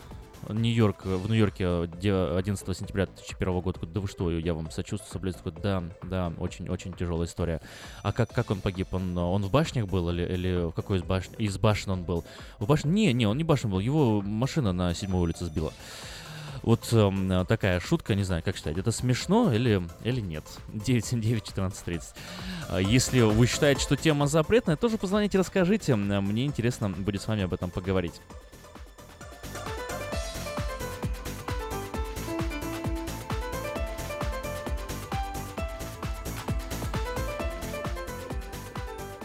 [0.49, 3.79] Нью-Йорк, в Нью-Йорке 11 сентября 2001 года.
[3.85, 5.55] Да вы что, я вам сочувствую, соболезную.
[5.61, 7.61] Да, да, очень-очень тяжелая история.
[8.03, 8.93] А как, как он погиб?
[8.93, 11.33] Он, он в башнях был или, или в какой из башен?
[11.37, 12.23] Из башен он был?
[12.59, 12.91] В башне?
[12.91, 13.79] Не, не, он не башен был.
[13.79, 15.73] Его машина на седьмой улице сбила.
[16.65, 20.43] Вот э, такая шутка, не знаю, как считать, это смешно или, или нет?
[20.73, 22.01] 979-1430.
[22.69, 25.95] А если вы считаете, что тема запретная, тоже позвоните, расскажите.
[25.95, 28.19] Мне интересно будет с вами об этом поговорить.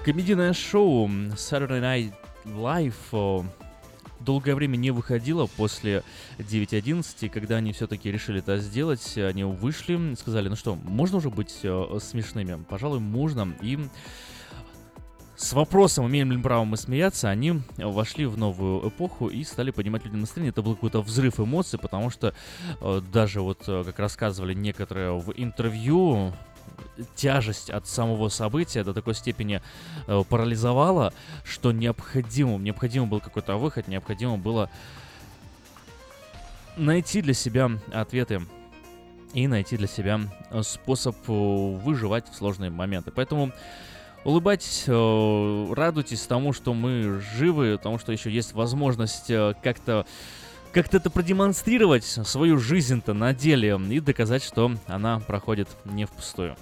[0.04, 2.12] Комедийное шоу Saturday Night
[2.44, 3.46] Live
[4.20, 6.02] долгое время не выходила после
[6.38, 11.58] 9.11, когда они все-таки решили это сделать, они вышли, сказали, ну что, можно уже быть
[11.62, 12.62] э, смешными?
[12.68, 13.54] Пожалуй, можно.
[13.60, 13.78] И
[15.40, 20.04] с вопросом, имеем ли право мы смеяться, они вошли в новую эпоху и стали поднимать
[20.04, 20.50] людям настроение.
[20.50, 22.34] Это был какой-то взрыв эмоций, потому что
[22.80, 26.34] э, даже вот, э, как рассказывали некоторые в интервью,
[27.14, 29.62] тяжесть от самого события до такой степени
[30.06, 31.12] э, парализовала,
[31.44, 34.70] что необходимым, необходимо был какой-то выход, необходимо было
[36.76, 38.42] найти для себя ответы
[39.34, 43.10] и найти для себя э, способ э, выживать в сложные моменты.
[43.10, 43.52] Поэтому
[44.24, 49.28] улыбайтесь, э, радуйтесь тому, что мы живы, тому, что еще есть возможность
[49.62, 50.06] как-то
[50.72, 56.56] как-то это продемонстрировать, свою жизнь-то на деле и доказать, что она проходит не впустую.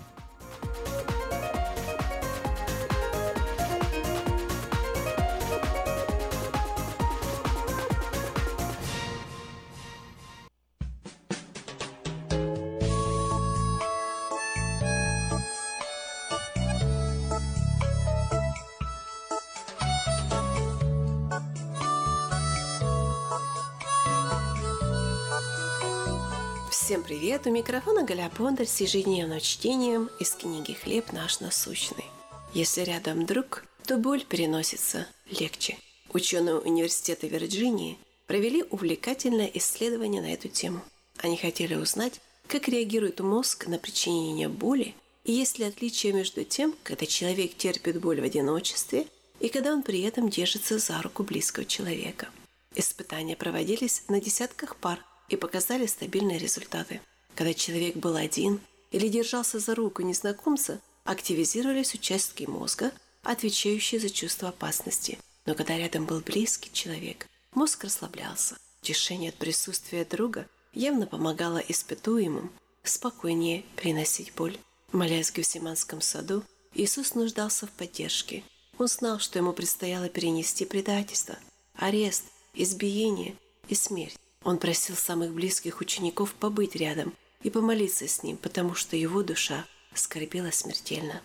[26.89, 27.47] Всем привет!
[27.47, 32.07] У микрофона Галя Бондарь с ежедневным чтением из книги «Хлеб наш насущный».
[32.55, 35.77] Если рядом друг, то боль переносится легче.
[36.15, 40.81] Ученые университета Вирджинии провели увлекательное исследование на эту тему.
[41.19, 46.75] Они хотели узнать, как реагирует мозг на причинение боли и есть ли отличие между тем,
[46.85, 49.07] когда человек терпит боль в одиночестве
[49.41, 52.31] и когда он при этом держится за руку близкого человека.
[52.75, 57.01] Испытания проводились на десятках пар и показали стабильные результаты.
[57.35, 58.61] Когда человек был один
[58.91, 65.19] или держался за руку незнакомца, активизировались участки мозга, отвечающие за чувство опасности.
[65.47, 68.57] Но когда рядом был близкий человек, мозг расслаблялся.
[68.83, 72.51] Тишение от присутствия друга явно помогало испытуемым
[72.85, 74.59] спокойнее приносить боль.
[74.93, 76.43] Молясь в Гефсиманском саду,
[76.75, 78.43] Иисус нуждался в поддержке.
[78.79, 81.37] Он знал, что ему предстояло перенести предательство,
[81.75, 82.25] арест,
[82.55, 83.37] избиение
[83.69, 84.19] и смерть.
[84.45, 89.67] Он просил самых близких учеников побыть рядом и помолиться с ним, потому что его душа
[89.95, 91.21] скорбела смертельно.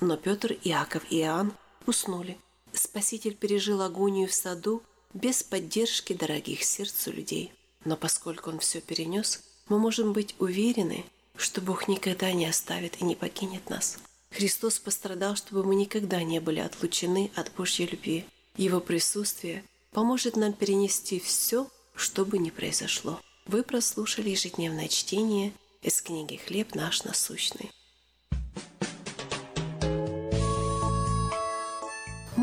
[0.00, 1.52] Но Петр, Иаков и Иоанн
[1.86, 2.38] уснули.
[2.72, 4.82] Спаситель пережил агонию в саду
[5.14, 7.52] без поддержки дорогих сердцу людей.
[7.84, 11.04] Но поскольку он все перенес, мы можем быть уверены,
[11.36, 13.98] что Бог никогда не оставит и не покинет нас.
[14.30, 18.24] Христос пострадал, чтобы мы никогда не были отлучены от Божьей любви.
[18.56, 21.68] Его присутствие поможет нам перенести все,
[21.98, 23.20] что бы ни произошло.
[23.46, 27.70] Вы прослушали ежедневное чтение из книги «Хлеб наш насущный».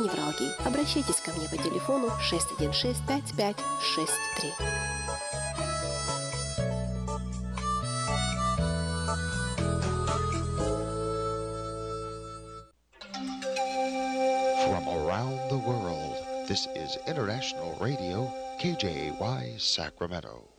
[0.00, 0.52] невралгии.
[0.66, 4.52] Обращайтесь ко мне по телефону 616 5563.
[14.66, 16.16] From around the world,
[16.48, 20.49] this is International Radio, KJY Sacramento.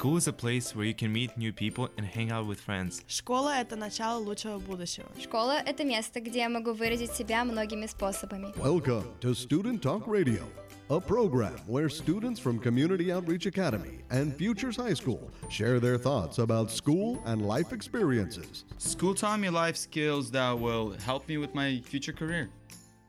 [0.00, 3.04] School is a place where you can meet new people and hang out with friends.
[3.06, 5.06] Школа – это начало лучшего будущего.
[5.20, 8.52] Школа – это место, где я могу выразить себя многими способами.
[8.56, 10.44] Welcome to Student Talk Radio,
[10.90, 16.38] a program where students from Community Outreach Academy and Futures High School share their thoughts
[16.38, 18.64] about school and life experiences.
[18.78, 22.48] School taught me life skills that will help me with my future career.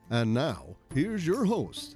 [0.09, 1.95] And now, here's your host.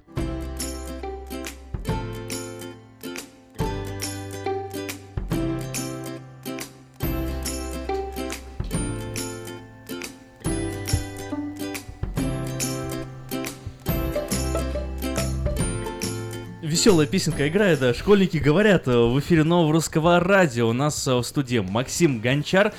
[16.87, 20.69] Веселая песенка играет, да, школьники говорят э, в эфире нового русского радио.
[20.69, 22.71] У нас э, в студии Максим Гончар.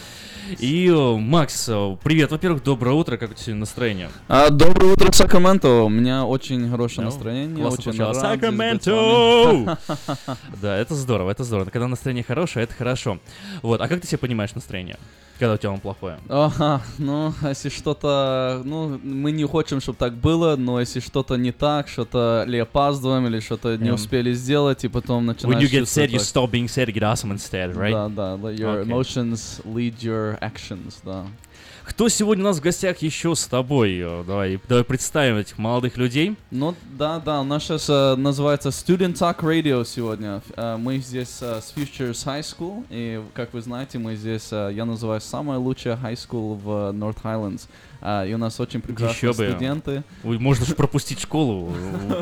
[0.58, 1.66] И, э, Макс,
[2.02, 4.08] привет, во-первых, доброе утро, как у тебя настроение?
[4.26, 5.82] А, доброе утро, Сакраменто.
[5.82, 7.66] У меня очень хорошее Ну, настроение.
[7.66, 9.78] очень рад Сакраменто!
[10.62, 11.68] Да, это здорово, это здорово.
[11.68, 13.18] Когда настроение хорошее, это хорошо.
[13.60, 14.96] Вот, а как ты себе понимаешь настроение?
[15.38, 16.18] Когда у тебя оно плохое?
[16.28, 21.52] Ага, ну, если что-то, ну, мы не хотим, чтобы так было, но если что-то не
[21.52, 23.94] так, что-то или опаздываем, или что-то не Yeah.
[23.94, 27.30] успели сделать, и потом начинаешь When you get sad, you stop being sad, get awesome
[27.32, 27.92] instead, right?
[27.92, 28.90] Да, да, your Okay.
[28.90, 31.26] emotions lead your actions, да.
[31.88, 33.98] Кто сегодня у нас в гостях еще с тобой?
[33.98, 36.36] Э, Давай, давай представим этих молодых людей.
[36.50, 40.42] Ну да, да, у нас сейчас э, называется Student Talk Radio сегодня.
[40.54, 45.22] Э, мы здесь с Futures High School, и как вы знаете, мы здесь, я называю
[45.22, 47.66] самая лучшая high school в North Highlands.
[48.00, 49.50] А, и у нас очень прекрасные Еще бы.
[49.50, 50.04] студенты.
[50.24, 51.72] Ой, Можно же пропустить школу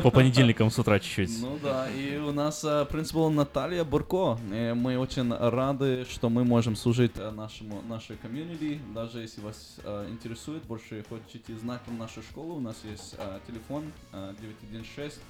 [0.03, 1.41] по понедельникам с утра чуть-чуть.
[1.41, 4.39] Ну да, и у нас э, принципал Наталья Бурко.
[4.51, 8.79] И мы очень рады, что мы можем служить э, нашему, нашей комьюнити.
[8.93, 13.39] Даже если вас э, интересует, больше хотите знать про нашу школу, у нас есть э,
[13.47, 15.21] телефон э, 916 э,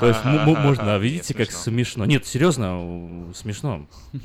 [0.01, 2.05] есть можно, а видите, как смешно.
[2.05, 3.85] Нет, серьезно, смешно.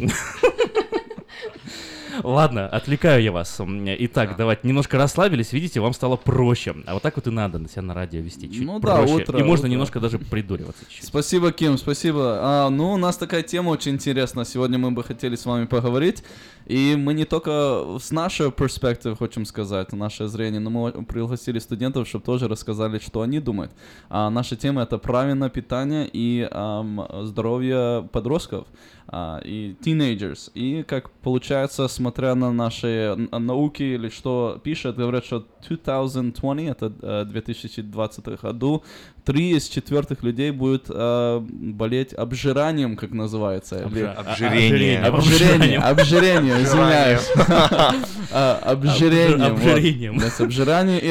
[2.23, 3.61] Ладно, отвлекаю я вас.
[3.61, 6.75] Итак, давайте немножко расслабились, видите, вам стало проще.
[6.87, 9.15] А вот так вот и надо на себя на радио вести, чуть Ну да, проще.
[9.15, 9.73] утро, И можно утро.
[9.73, 11.05] немножко даже придуриваться чуть-чуть.
[11.07, 12.39] Спасибо, Ким, спасибо.
[12.41, 14.45] А, ну, у нас такая тема очень интересная.
[14.45, 16.23] Сегодня мы бы хотели с вами поговорить.
[16.67, 22.07] И мы не только с нашей перспективы хотим сказать, наше зрение, но мы пригласили студентов,
[22.07, 23.73] чтобы тоже рассказали, что они думают.
[24.11, 28.67] А наша тема это правильное питание и ам, здоровье подростков
[29.09, 30.51] а, и teenagers.
[30.55, 37.25] И как получается, смотря на наши науки или что пишет, говорят, что 2020, это э,
[37.25, 38.83] 2020 году,
[39.29, 43.77] три из четвертых людей будет э, болеть обжиранием, как называется.
[43.77, 45.01] или- Обжа- Обжирение.
[45.01, 45.79] Обжирение.
[45.81, 47.31] Обжирение, извиняюсь.
[47.37, 48.05] Обжиранием.
[48.33, 50.19] А, Обжирением.
[50.41, 51.11] обжиранием и.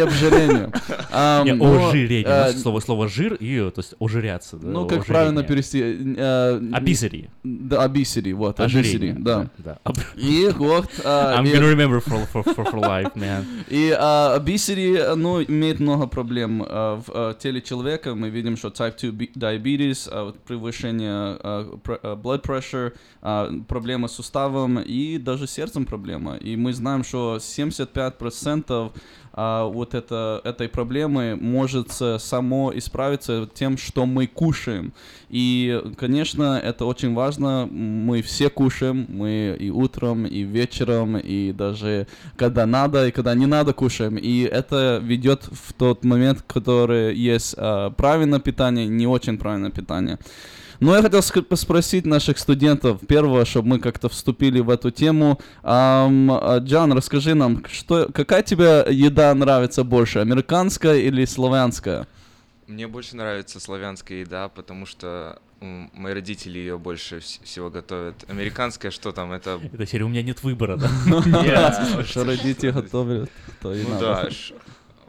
[1.11, 2.26] А, но, ожирение.
[2.28, 4.57] э, слово, слово жир и, то есть, ожиряться.
[4.61, 5.82] Ну, как правильно перевести?
[5.82, 7.30] э, Obesity.
[7.43, 9.47] Да, obesity, вот, obesity, да.
[10.15, 10.89] И вот...
[11.03, 12.26] а, I'm gonna remember for,
[12.82, 13.45] life, man.
[13.70, 18.07] И а, obesity, ну, имеет много проблем а, в а, теле человека.
[18.16, 24.08] Мы видим, что type 2 би- diabetes, а, превышение а, а, blood pressure, а, проблемы
[24.08, 26.36] с суставом и даже сердцем проблема.
[26.38, 28.91] И мы знаем, что 75%
[29.40, 34.94] а, вот это, этой проблемы может само исправиться тем, что мы кушаем.
[35.30, 37.68] И, конечно, это очень важно.
[37.68, 43.46] Мы все кушаем, мы и утром, и вечером, и даже когда надо, и когда не
[43.46, 44.18] надо кушаем.
[44.18, 50.18] И это ведет в тот момент, который есть а, правильное питание, не очень правильное питание.
[50.80, 55.40] Но я хотел спросить наших студентов, первого, чтобы мы как-то вступили в эту тему.
[55.64, 56.08] А,
[56.60, 62.08] Джан, расскажи нам, что, какая тебе еда нравится больше, американская или славянская?
[62.68, 68.16] Мне больше нравится славянская еда, потому что мои родители ее больше вс- всего готовят.
[68.28, 69.60] Американская, что там, это...
[69.74, 72.04] Это серия «У меня нет выбора», да?
[72.06, 74.06] Что родители готовят, то и Ну надо.
[74.06, 74.30] да,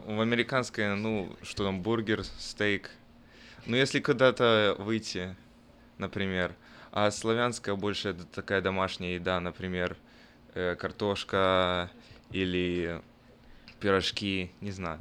[0.07, 2.91] в американской, ну, что там, бургер, стейк.
[3.67, 5.37] Ну, если куда-то выйти,
[5.99, 6.55] например.
[6.91, 9.97] А славянская больше это такая домашняя еда, например,
[10.55, 11.91] э, картошка
[12.31, 13.03] или
[13.81, 15.01] пирожки, не знаю.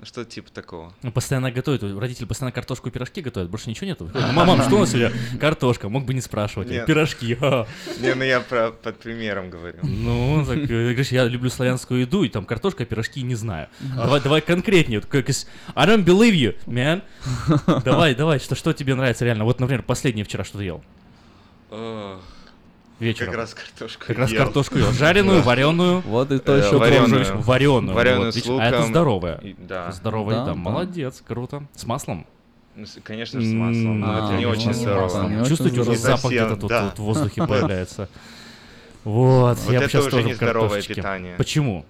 [0.00, 0.92] Ну, что-то типа такого.
[1.02, 4.08] Ну, Постоянно готовят, родители постоянно картошку и пирожки готовят, больше ничего нету.
[4.14, 5.12] Мама, мам, что у нас сегодня?
[5.40, 6.68] Картошка, мог бы не спрашивать.
[6.68, 6.86] Нет.
[6.86, 7.36] Пирожки.
[8.00, 9.80] Не, ну я про, под примером говорю.
[9.82, 13.68] Ну, так, э, говоришь, я люблю славянскую еду, и там картошка, пирожки, не знаю.
[13.80, 15.00] Давай, давай конкретнее.
[15.00, 17.02] вот Как из I don't believe you, man.
[17.84, 19.44] Давай, давай, что, что тебе нравится реально?
[19.44, 20.82] Вот, например, последнее вчера что ты ел?
[22.98, 23.30] Вечером.
[23.30, 24.42] Как раз картошку Как раз ел.
[24.44, 24.90] картошку ел.
[24.92, 26.00] Жареную, вареную.
[26.06, 27.40] Вот и то Э, еще вареную.
[27.42, 27.94] Вареную.
[27.94, 29.40] Вареную с А это здоровая.
[29.58, 29.92] Да.
[29.92, 30.52] Здоровая Да, еда.
[30.52, 30.58] да.
[30.58, 31.62] Молодец, круто.
[31.74, 32.26] С маслом?
[32.74, 35.44] Ну, конечно же, с маслом, но это не а, очень с здорово.
[35.46, 38.08] Чувствуете, уже запах где-то тут, в воздухе появляется.
[39.04, 40.94] Вот, Вот я бы это сейчас уже тоже картошечке.
[40.94, 41.36] питание.
[41.36, 41.84] Почему?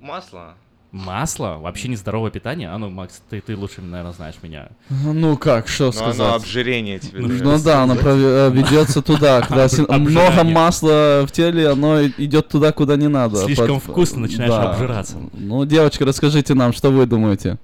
[0.00, 0.54] Масло.
[0.94, 1.58] Масло?
[1.60, 2.70] Вообще нездоровое питание?
[2.70, 4.68] А ну, Макс, ты, ты лучше, наверное, знаешь меня.
[4.90, 6.20] Ну как, что Ну, сказать?
[6.20, 7.28] оно обжирение тебе Ну.
[7.42, 9.66] Ну да, оно э, ведется туда, когда
[9.98, 13.38] много масла в теле, оно идет туда, куда не надо.
[13.38, 15.16] Слишком вкусно, начинаешь обжираться.
[15.32, 17.58] Ну, девочка, расскажите нам, что вы думаете?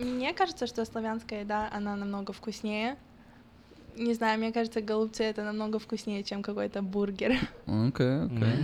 [0.00, 2.96] Мне кажется, что славянская еда, она намного вкуснее.
[3.96, 7.36] Не знаю, мне кажется, голубцы это намного вкуснее, чем какой-то бургер.
[7.66, 8.58] Окей, окей.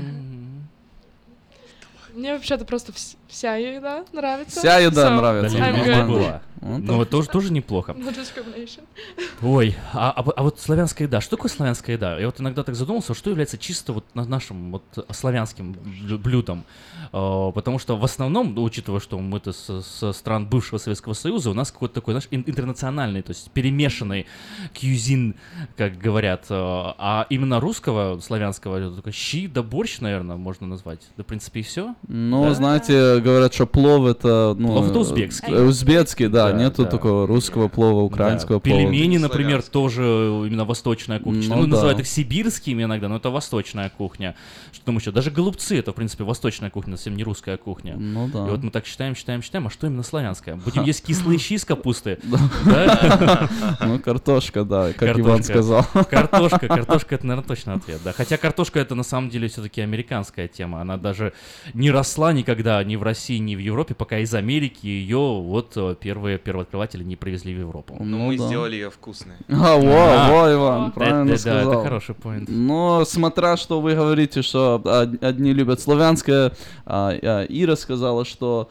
[2.14, 4.60] Мне вообще-то просто вс- вся еда нравится.
[4.60, 5.58] Вся еда So, нравится.
[5.58, 6.40] Да, I'm бы good.
[6.62, 7.94] Ну, вот тоже, тоже неплохо.
[9.42, 12.18] Ой, а, а, а вот славянская еда, что такое славянская еда?
[12.18, 16.64] Я вот иногда так задумался, что является чисто вот на- нашим вот славянским блю- блюдом.
[17.12, 21.50] А, потому что в основном, ну, учитывая, что мы-то со, со стран бывшего Советского Союза,
[21.50, 24.26] у нас какой-то такой, знаешь, ин- интернациональный, то есть перемешанный
[24.74, 25.34] кьюзин,
[25.76, 26.44] как говорят.
[26.50, 31.00] А а именно русского, славянского, это только щи да борщ, наверное, можно назвать.
[31.16, 31.94] Да, в принципе, и все.
[32.06, 34.54] Ну, знаете, говорят, что плов это...
[34.58, 35.52] Ну, Плов это узбекский.
[35.52, 36.90] э, Узбекский, да, Да, нету да.
[36.90, 38.80] такого русского плова, украинского Да, плова.
[38.80, 41.48] Пельмени, например, тоже именно восточная кухня.
[41.48, 41.68] Ну Ну, да.
[41.68, 44.34] называют их сибирскими иногда, но это восточная кухня.
[44.72, 45.10] Что там еще?
[45.10, 47.96] Даже голубцы это, в принципе, восточная кухня, совсем не русская кухня.
[47.96, 48.46] Ну да.
[48.46, 50.56] И вот мы так считаем, считаем, считаем, а что именно славянское?
[50.56, 52.18] Будем есть кислые щи с капусты?
[52.64, 53.48] Да?
[53.80, 55.84] Ну, картошка, да, как Иван сказал.
[56.10, 58.12] Картошка, картошка это, наверное, точно ответ, да.
[58.12, 60.80] Хотя картошка это на самом деле все-таки американская тема.
[60.80, 61.32] Она даже
[61.74, 65.96] не росла никогда ни в России, ни в Европе, пока из Америки ее вот э,
[66.00, 67.96] первые первооткрыватели не привезли в Европу.
[68.00, 69.36] Но мы сделали ее вкусной.
[69.48, 70.30] А, во, А.
[70.32, 71.72] во, Иван, Да, правильно да, да, сказал.
[71.72, 72.48] это хороший поинт.
[72.48, 76.52] Но смотря, что вы говорите, что од- одни любят славянское,
[76.86, 78.68] а, а, Ира сказала, что...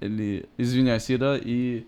[0.00, 1.84] Или, извиняюсь, Ира и...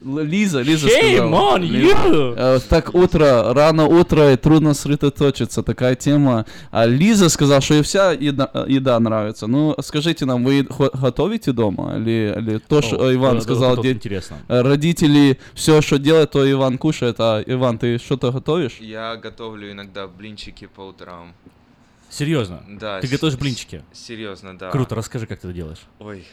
[0.00, 1.56] Лиза, Лиза Shame сказала.
[1.56, 1.94] on Лиза.
[1.96, 2.34] you!
[2.36, 6.46] Э, Так утро, рано утро и трудно сосредоточиться, такая тема.
[6.70, 9.48] А Лиза сказала, что ей вся еда, э, еда нравится.
[9.48, 11.96] Ну, скажите нам, вы готовите дома?
[11.96, 14.38] Или, или то, что Иван да, да, сказал, вот де- интересно.
[14.46, 17.16] э, родители все, что делают, то Иван кушает.
[17.18, 18.76] А Иван, ты что-то готовишь?
[18.80, 21.34] Я готовлю иногда блинчики по утрам.
[22.10, 22.62] Серьезно?
[22.68, 23.00] Да.
[23.00, 23.82] Ты с- готовишь с- блинчики?
[23.92, 24.70] Серьезно, да.
[24.70, 25.80] Круто, расскажи, как ты это делаешь.
[25.98, 26.24] Ой.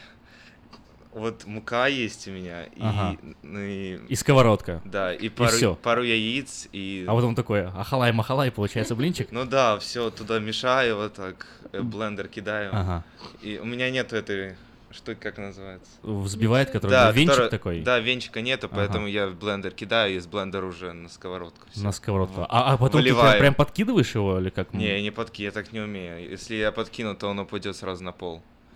[1.15, 3.17] Вот мука есть у меня, и, Ага.
[3.41, 3.99] ну и...
[4.09, 4.81] И сковородка.
[4.83, 5.75] Да, и И пару, всё.
[5.75, 7.05] пару яиц, и...
[7.07, 9.29] А вот он такой, ахалай-махалай, получается блинчик?
[9.31, 12.69] Ну да, все туда мешаю, вот так, э, блендер кидаю.
[12.73, 13.03] Ага.
[13.41, 14.55] И у меня нет этой
[14.91, 15.89] Что, как называется?
[16.03, 17.81] Взбивает, который да, венчик который- такой?
[17.81, 18.75] Да, венчика нету, Ага.
[18.77, 21.67] поэтому я в блендер кидаю, и из блендера уже на сковородку.
[21.71, 21.81] всё.
[21.83, 22.41] На сковородку.
[22.41, 22.47] Вот.
[22.49, 23.29] А, а потом ты Выливаю.
[23.31, 24.73] прям, прям подкидываешь его или как?
[24.73, 26.29] Не, я не подки, я так не умею.
[26.29, 28.41] Если я подкину, то он упадет сразу на пол.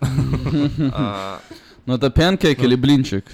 [1.90, 3.24] А, Ну это панкейк или блинчик?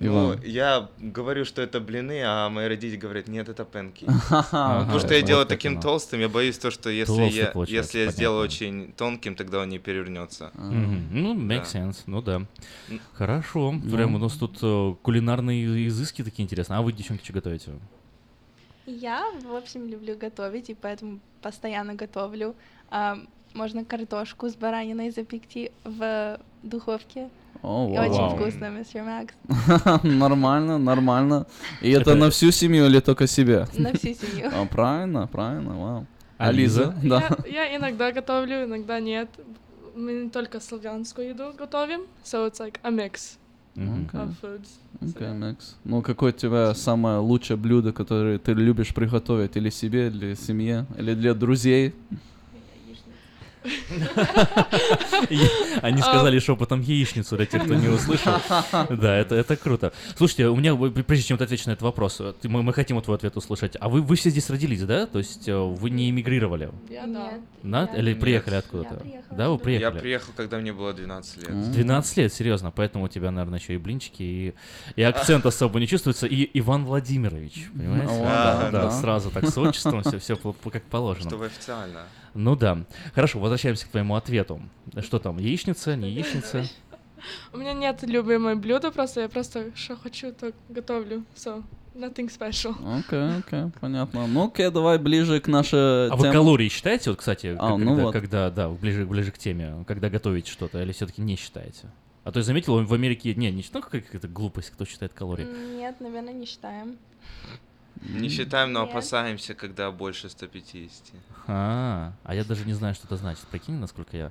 [0.00, 0.40] Ну, Иван.
[0.44, 4.06] я говорю, что это блины, а мои родители говорят, нет, это пенки.
[4.30, 5.80] Ага, Потому что я делаю таким оно.
[5.82, 7.16] толстым, я боюсь то, что если
[7.52, 10.52] Толстый я, если я сделаю очень тонким, тогда он не перевернется.
[10.54, 11.08] Мгм.
[11.10, 11.80] Ну, make Да.
[11.80, 11.96] sense.
[12.06, 12.42] Ну да.
[13.14, 13.72] Хорошо.
[13.72, 13.90] Ну.
[13.96, 16.78] Прям у нас тут э, кулинарные изыски такие интересные.
[16.78, 17.72] А вы, девчонки, что готовите?
[18.86, 22.54] Я, в общем, люблю готовить, и поэтому постоянно готовлю.
[22.90, 23.18] А,
[23.52, 27.28] можно картошку с бараниной запекти в духовке.
[27.62, 28.04] О, вау.
[28.10, 28.36] очень Вау.
[28.36, 29.34] вкусно, мистер Макс.
[30.04, 31.46] Нормально, нормально.
[31.82, 33.66] И это на всю семью или только себе?
[33.76, 34.48] На всю семью.
[34.52, 36.06] А, правильно, правильно, вау.
[36.38, 36.94] А Лиза?
[37.02, 37.36] Да.
[37.46, 39.28] Я, я иногда готовлю, иногда нет.
[39.96, 43.38] Мы не только славянскую еду готовим, so it's like a mix
[43.74, 44.08] Мгм.
[44.12, 44.68] of foods.
[45.00, 45.76] Окей, Макс.
[45.84, 49.56] Ну, какое у тебя самое лучшее блюдо, которое ты любишь приготовить?
[49.56, 51.92] Или себе, или семье, или для друзей?
[55.82, 58.34] Они сказали шепотом яичницу для тех, кто не услышал.
[58.90, 59.92] Да, это, это круто.
[60.16, 63.16] Слушайте, у меня, прежде чем ты ответишь на этот вопрос, мы, мы хотим вот твой
[63.16, 63.76] ответ услышать.
[63.80, 65.06] А вы, вы все здесь родились, да?
[65.06, 66.70] То есть э, вы не эмигрировали?
[66.88, 67.32] Я да.
[67.62, 67.84] Да?
[67.96, 68.20] Или Нет.
[68.20, 69.02] приехали откуда-то?
[69.30, 69.94] Да, вы приехали.
[69.94, 71.70] Я приехал, когда мне было 12 лет.
[71.72, 74.54] 12 лет, серьезно, поэтому у тебя, наверное, еще и блинчики, и,
[74.96, 78.12] и акцент особо не чувствуется, и Иван Владимирович, понимаете?
[78.12, 78.90] О, да, да, да, да.
[78.90, 81.28] сразу так с отчеством, все, все как положено.
[81.30, 82.06] Чтобы официально.
[82.38, 82.84] Ну да.
[83.14, 84.60] Хорошо, возвращаемся к твоему ответу.
[85.02, 86.64] Что там, яичница, не яичница?
[87.52, 91.24] У меня нет любимого блюда, просто я просто что хочу, то готовлю.
[91.34, 91.64] So,
[91.96, 92.76] nothing special.
[93.00, 94.28] Окей, окей, понятно.
[94.28, 96.32] Ну, окей, давай ближе к нашей А вы теме.
[96.32, 98.12] калории считаете, вот, кстати, А, как- ну когда, вот.
[98.12, 101.88] когда, да, ближе, ближе к теме, когда готовите что-то, или все-таки не считаете?
[102.22, 105.46] А то я заметил, в Америке, не, не считаю, как это глупость, кто считает калории.
[105.76, 106.98] Нет, наверное, не считаем.
[108.08, 110.90] Не считаем, но опасаемся, когда больше 150.
[111.50, 113.44] А, а я даже не знаю, что это значит.
[113.50, 114.30] Прикинь, насколько я...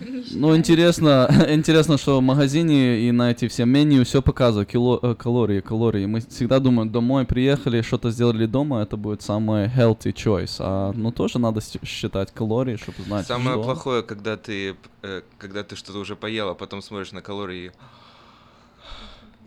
[0.32, 5.14] Ну, интересно, интересно, что в магазине и на эти все меню все показывают, кило, э,
[5.14, 6.06] калории, калории.
[6.06, 10.56] Мы всегда думаем, домой приехали, что-то сделали дома, это будет самый healthy choice.
[10.58, 13.64] А, ну, тоже надо считать калории, чтобы знать, Самое что.
[13.64, 17.72] плохое, когда ты, э, когда ты что-то уже поел, а потом смотришь на калории.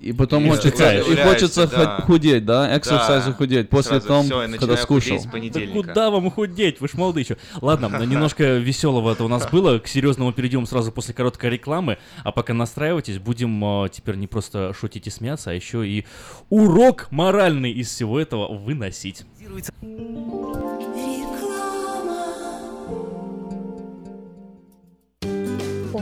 [0.04, 2.02] И потом И хочется, и хочется да.
[2.02, 3.34] худеть, да, exercise Да.
[3.34, 5.18] худеть, после Сразу того, всё, я когда скушал.
[5.32, 6.82] Да куда вам худеть?
[6.82, 7.38] Вы ж молодые еще.
[7.62, 9.80] Ладно, немножко веселого это у нас было.
[9.80, 11.98] К серьезному перейдем сразу после короткой рекламы.
[12.26, 16.06] А пока настраивайтесь, будем э, теперь не просто шутить и смеяться, а еще и
[16.50, 19.24] урок моральный из всего этого выносить.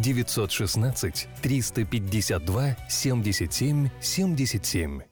[0.00, 5.11] 916 352 77 77.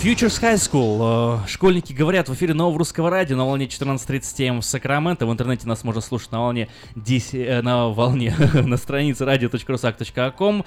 [0.00, 1.42] Futures High School.
[1.42, 5.26] Э, Школьники говорят в эфире нового русского радио на волне 14.30 М в Сакраменто.
[5.26, 10.64] В интернете нас можно слушать на волне 10, э, на волне на странице radio.rusak.com.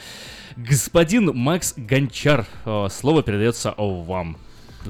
[0.57, 4.35] Господин Макс Гончар, э, слово передается вам.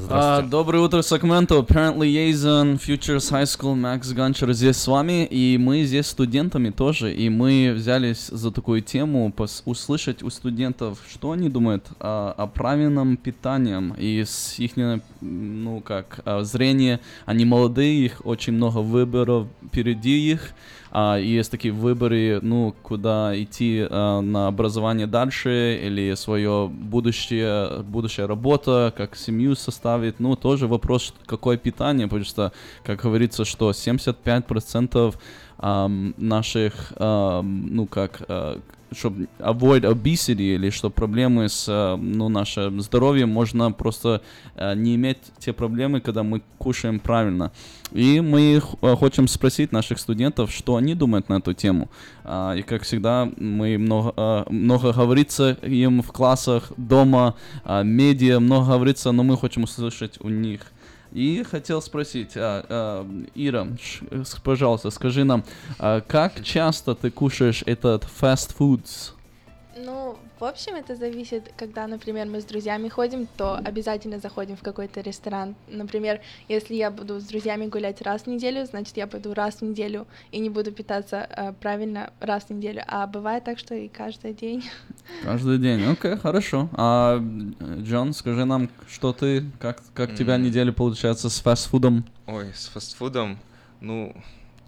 [0.09, 1.55] А, доброе утро, Сакраменто.
[1.55, 7.13] Apparently Liaison Futures High School Макс Ганчер здесь с вами, и мы здесь студентами тоже,
[7.13, 12.47] и мы взялись за такую тему пос- услышать у студентов, что они думают о, о
[12.47, 14.71] правильном питании, и с их,
[15.19, 20.53] ну как, а, зрения, они молодые, их очень много выборов впереди их,
[20.91, 28.27] а, есть такие выборы, ну, куда идти а, на образование дальше, или свое будущее, будущая
[28.27, 32.51] работа, как семью составить, ну, тоже вопрос, какое питание, потому что,
[32.83, 35.15] как говорится, что 75%
[35.61, 38.21] ам, наших, ам, ну, как,
[38.93, 44.21] чтобы avoid obesity, или что проблемы с, а, ну, нашим здоровьем, можно просто
[44.55, 47.51] а, не иметь те проблемы, когда мы кушаем правильно.
[47.91, 51.89] И мы а, хотим спросить наших студентов, что они думают на эту тему.
[52.23, 58.73] А, И, как всегда, мы много, много говорится им в классах, дома, а, медиа, много
[58.73, 60.61] говорится, но мы хотим услышать у них.
[61.11, 64.05] И хотел спросить, а, а, Ира, ш-
[64.43, 65.43] пожалуйста, скажи нам,
[65.77, 69.11] а, как часто ты кушаешь этот fast foods?
[69.77, 74.63] Ну, в общем, это зависит, когда, например, мы с друзьями ходим, то обязательно заходим в
[74.63, 75.53] какой-то ресторан.
[75.67, 76.19] Например,
[76.49, 80.07] если я буду с друзьями гулять раз в неделю, значит, я пойду раз в неделю
[80.31, 82.81] и не буду питаться э, правильно раз в неделю.
[82.87, 84.63] А бывает так, что и каждый день.
[85.23, 86.69] Каждый день, окей, хорошо.
[86.73, 87.19] А,
[87.77, 92.03] Джон, скажи нам, что ты, как, как у тебя неделя получается с фастфудом?
[92.25, 93.37] Ой, с фастфудом,
[93.79, 94.15] ну,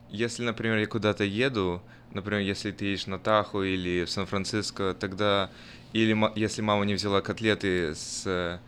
[0.10, 1.82] если, например, я куда-то еду,
[2.14, 5.50] например, если ты едешь на Таху или в Сан-Франциско, тогда,
[5.94, 8.60] или если мама не взяла котлеты с э,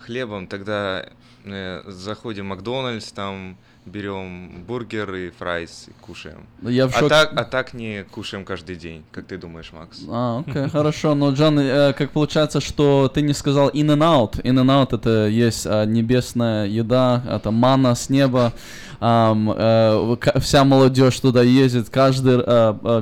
[0.00, 1.08] хлебом, тогда
[1.44, 3.56] э, заходим в Макдональдс, там
[3.86, 6.46] берем бургер и fries и кушаем.
[6.62, 7.08] Я в а, шоке.
[7.08, 10.00] так, а так не кушаем каждый день, как ты думаешь, Макс?
[10.08, 11.14] А, окей, хорошо.
[11.14, 14.42] Но, Джон, э, как получается, что ты не сказал In-N-Out.
[14.42, 18.52] In-N-Out это есть а, небесная еда, это манна с неба.
[19.00, 22.38] Э, вся молодежь туда ездит, каждый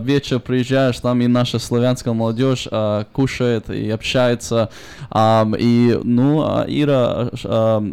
[0.04, 2.66] вечер приезжаешь, там и наша славянская молодежь
[3.12, 4.70] кушает и общается.
[5.14, 7.28] И, ну, а Ира,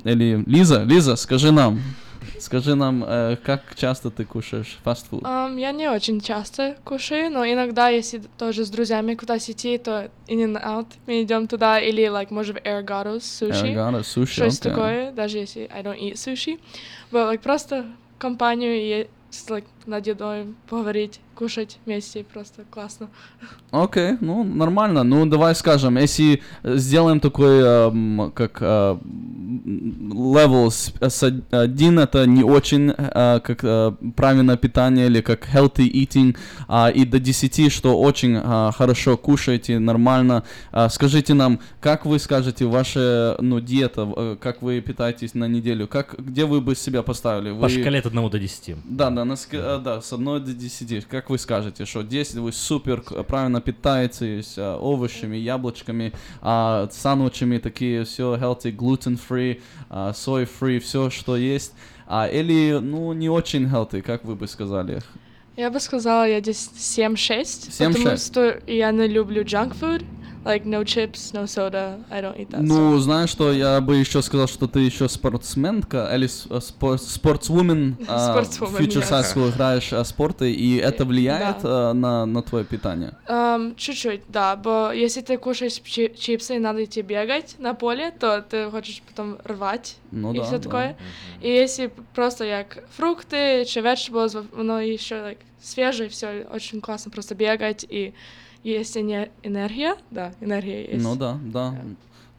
[0.05, 1.79] или Лиза, Лиза, скажи нам,
[2.39, 5.21] скажи нам, э, как часто ты кушаешь фастфуд?
[5.23, 10.09] Ам, я не очень часто кушаю, но иногда, если тоже с друзьями куда-то идти, то
[10.27, 13.67] in and out мы идем туда, или, like, может, Ergatos, суши.
[13.67, 14.71] Ergatos, суши, Что-то окей.
[14.71, 16.59] такое, даже если I don't eat sushi.
[17.11, 17.85] But, like, просто
[18.17, 23.07] компанию и с, like, над едой поговорить, кушать вместе, просто классно.
[23.71, 25.03] Окей, ну нормально.
[25.03, 28.97] Ну давай скажем, если э, сделаем такой, эм, как э,
[30.11, 35.47] level с, с од- один это не очень э, как э, правильное питание или как
[35.47, 36.35] healthy eating,
[36.67, 40.43] а, и до 10, что очень э, хорошо кушаете, нормально.
[40.73, 45.87] А, скажите нам, как вы скажете ваша ну диета, э, как вы питаетесь на неделю,
[45.87, 47.51] как где вы бы себя поставили?
[47.51, 48.75] По Вы- шкале от 1 до 10.
[48.83, 51.01] да, да, на э, да, с одной до десяти.
[51.01, 57.57] Как вы скажете, что здесь вы супер к- правильно питаетесь а, овощами, яблочками, а, сандвичами
[57.59, 61.73] такие, все healthy, gluten-free, а, soy-free, все, что есть.
[62.07, 65.01] А, или, ну, не очень healthy, как вы бы сказали?
[65.55, 67.93] Я бы сказала, я здесь 7-6, 7-6.
[67.93, 70.05] потому что я не люблю junk food,
[70.45, 72.61] like no chips, no soda, I don't eat that.
[72.61, 77.97] Ну, знаешь что, я бы еще сказал, что ты еще спортсменка, или э, спор- спортсвумен,
[78.07, 79.11] а, Спортсвумен, в Future yes.
[79.11, 83.13] High School играешь а, спорты, и это влияет а, на, на твое питание?
[83.27, 88.11] Эм, чуть-чуть, да, бо если ты кушаешь чи- чипсы и надо идти бегать на поле,
[88.11, 90.63] то ты хочешь потом рвать Ну и да, все да.
[90.63, 90.95] такое.
[91.41, 97.35] И если просто як фрукты, чи vegetables, оно еще like, свежее, все очень классно просто
[97.35, 98.13] бегать и
[98.63, 101.03] есть эне- энергия, да, энергия есть.
[101.03, 101.75] Ну да, да.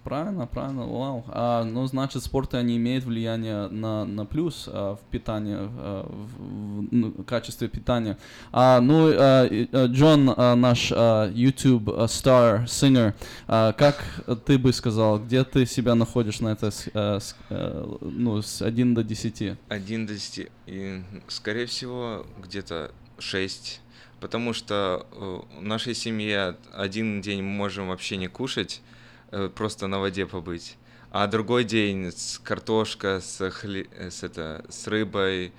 [0.03, 1.25] Правильно, правильно, вау.
[1.29, 6.43] А, ну, значит, спорты, они имеют влияние на, на плюс а, в питании, а, в,
[6.43, 8.17] в, ну, качестве питания.
[8.51, 13.13] А, ну, а, а, Джон, а, наш а, YouTube а, star, singer,
[13.47, 14.03] а, как
[14.47, 18.63] ты бы сказал, где ты себя находишь на это, с, а, с, а, ну, с
[18.63, 19.59] 1 до 10?
[19.69, 20.49] 1 до 10.
[20.67, 23.83] И, скорее всего, где-то 6.
[24.21, 28.83] Потому что э, в нашей семье один день мы можем вообще не кушать,
[29.31, 30.77] э, просто на воде побыть.
[31.11, 35.53] А другой день с картошка, с, э, с, это, с рыбой,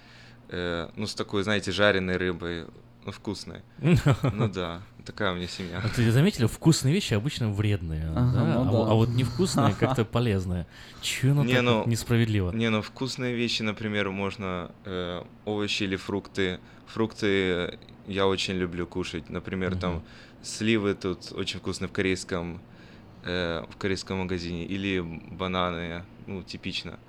[0.49, 2.65] э, ну, с такой, знаете, жареной рыбой,
[3.05, 3.61] ну, вкусной.
[4.33, 5.81] Ну да, такая у меня семья.
[5.83, 8.43] А Ты заметили, вкусные вещи обычно вредные, Ага, да?
[8.45, 8.91] ну а, да.
[8.91, 10.67] а вот невкусные как-то полезные.
[11.01, 12.51] Чё оно Не, так ну, несправедливо?
[12.51, 16.59] Не, ну вкусные вещи, например, можно э, овощи или фрукты.
[16.87, 19.29] Фрукты я очень люблю кушать.
[19.29, 20.03] Например, там
[20.43, 22.61] сливы тут очень вкусные в корейском
[23.23, 26.99] э, в корейском магазине или бананы, ну типично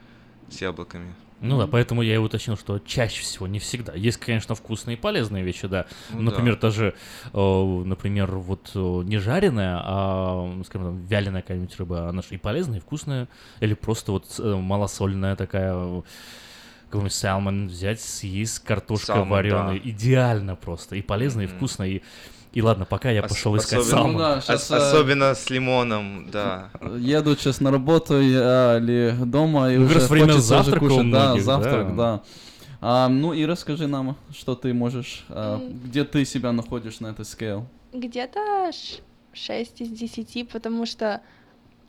[0.51, 1.15] с яблоками.
[1.43, 3.93] Ну да, поэтому я и уточнил, что чаще всего, не всегда.
[3.95, 5.87] Есть, конечно, вкусные и полезные вещи, да.
[6.13, 6.61] Ну например, да.
[6.69, 6.95] даже,
[7.33, 12.39] э, например, вот э, не жареная, а, скажем, там, вяленая какая-нибудь рыба, она же и
[12.39, 13.29] полезная, и вкусная.
[13.61, 16.03] Или просто вот э, малосольная такая, э,
[16.87, 19.81] какой-нибудь салмон взять, съесть, картошка Салмон, вареная.
[19.81, 19.91] да.
[19.91, 20.97] Идеально просто.
[20.97, 22.03] И полезно, и вкусно, и...
[22.53, 24.09] И ладно, пока я Ос- пошел искать особенно-.
[24.13, 26.69] Ну да, ос- щас, э, особенно с лимоном, да.
[26.99, 30.85] Еду сейчас на работу а, или дома, и Ну, уже раз время хочется уже завтрака
[30.85, 31.11] у кушать.
[31.11, 32.17] Да, многих, завтрак, да.
[32.17, 32.23] да.
[32.85, 35.79] А, ну и расскажи нам, что ты можешь, а, М.
[35.85, 37.65] где ты себя находишь на этой scale?
[37.95, 38.71] Где-то
[39.33, 41.21] 6 из 10, потому что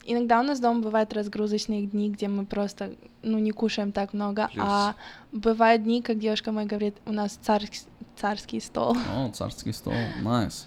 [0.05, 2.91] иногда у нас дома бывают разгрузочные дни, где мы просто,
[3.21, 4.65] ну, не кушаем так много, Плюс.
[4.67, 4.95] а
[5.31, 7.85] бывают дни, как девушка моя говорит, у нас царс-
[8.15, 8.95] царский стол.
[9.15, 10.65] О, царский стол, nice.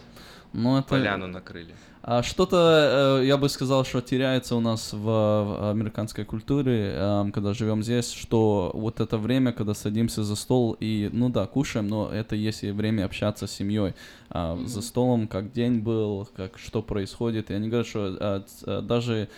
[0.53, 0.89] Ну это...
[0.89, 1.75] Поляну накрыли.
[2.09, 7.53] А что-то, э, я бы сказал, что теряется у нас в, американской культуре, эм, когда
[7.53, 12.09] живем здесь, что вот это время, когда садимся за стол и, ну да, кушаем, но
[12.09, 13.95] это есть и время общаться с семьей.
[14.31, 17.51] А, За столом, как день был, как что происходит.
[17.51, 19.29] И они говорят, что э, даже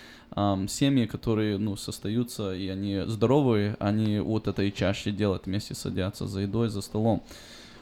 [0.69, 6.27] семьи, которые, ну, состоятся, и они здоровые, они вот это и чаще делают, вместе садятся
[6.27, 7.23] за едой, за столом.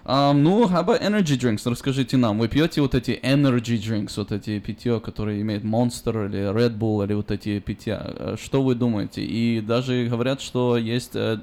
[0.09, 1.69] Ам, ну, how about energy drinks?
[1.69, 6.49] Расскажите нам, вы пьете вот эти energy drinks, вот эти питье, которые имеют Monster или
[6.55, 8.01] Red Bull, или вот эти питья?
[8.15, 9.25] Э, Что вы думаете?
[9.25, 11.39] И даже говорят, что есть э,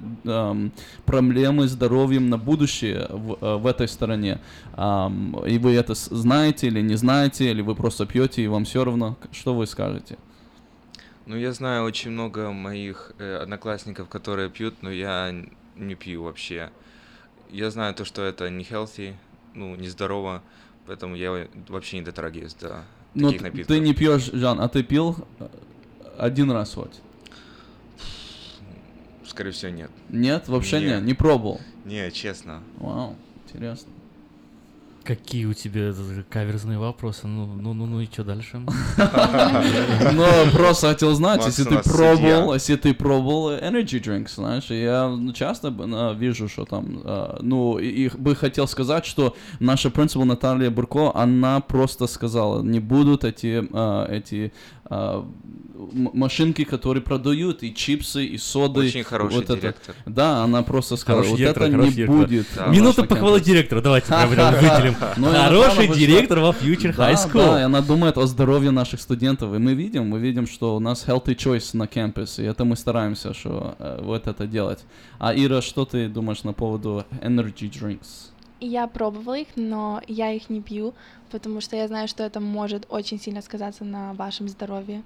[1.05, 4.39] проблемы с здоровьем на будущее в, э, в этой стороне.
[4.77, 8.85] Ам, и вы это знаете или не знаете, или вы просто пьете и вам все
[8.85, 9.17] равно?
[9.33, 10.17] Что вы скажете?
[11.25, 15.35] Ну, я знаю очень много моих э, одноклассников, которые пьют, но я
[15.75, 16.69] не пью вообще.
[17.53, 19.13] Я знаю то, что это не healthy,
[19.53, 20.41] ну, нездорово,
[20.87, 23.67] поэтому я вообще не дотрагиваюсь до Ну, таких напитков.
[23.67, 25.47] ты не пьешь, Жан, а ты пил э,
[26.17, 26.91] один раз вот?
[29.27, 29.91] Скорее всего, нет.
[30.09, 31.61] Нет, вообще не, не пробовал.
[31.85, 32.63] Не, честно.
[32.77, 33.15] Вау,
[33.45, 33.91] интересно.
[35.03, 37.27] Какие у тебя э, каверзные вопросы?
[37.27, 38.61] Ну, ну, ну, ну и что дальше?
[40.13, 45.33] Ну, просто хотел знать, если ты пробовал, если ты пробовал energy drinks, знаешь, я ну,
[45.33, 50.69] часто на- вижу, что там, а, ну, и, бы хотел сказать, что наша принципал Наталья
[50.69, 54.53] Бурко, она просто сказала, не будут эти, а, эти
[55.93, 58.81] машинки, которые продают и чипсы, и соды.
[58.81, 59.57] Очень хороший вот это.
[59.57, 59.95] директор.
[60.05, 62.47] Да, она просто сказала, Хороший вот директор, это не будет.
[62.67, 63.81] Минута похвалы директора.
[63.81, 64.92] Давайте выделим.
[65.17, 67.45] Ну, и Хороший директор во Future High School.
[67.45, 69.53] Да, и она думает о здоровье наших студентов.
[69.53, 72.43] И мы видим, мы видим, что у нас healthy choice на кампусе.
[72.43, 74.83] И это мы стараемся, что э, вот это делать.
[75.19, 78.31] А Ира, что ты думаешь на поводу energy drinks?
[78.59, 80.93] Я пробовала их, но я их не пью,
[81.31, 85.03] потому что я знаю, что это может очень сильно сказаться на вашем здоровье.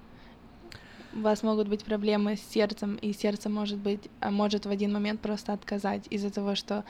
[1.12, 4.92] У вас могут быть проблемы с сердцем, и сердце может быть а может в один
[4.92, 6.84] момент просто отказать из-за того, что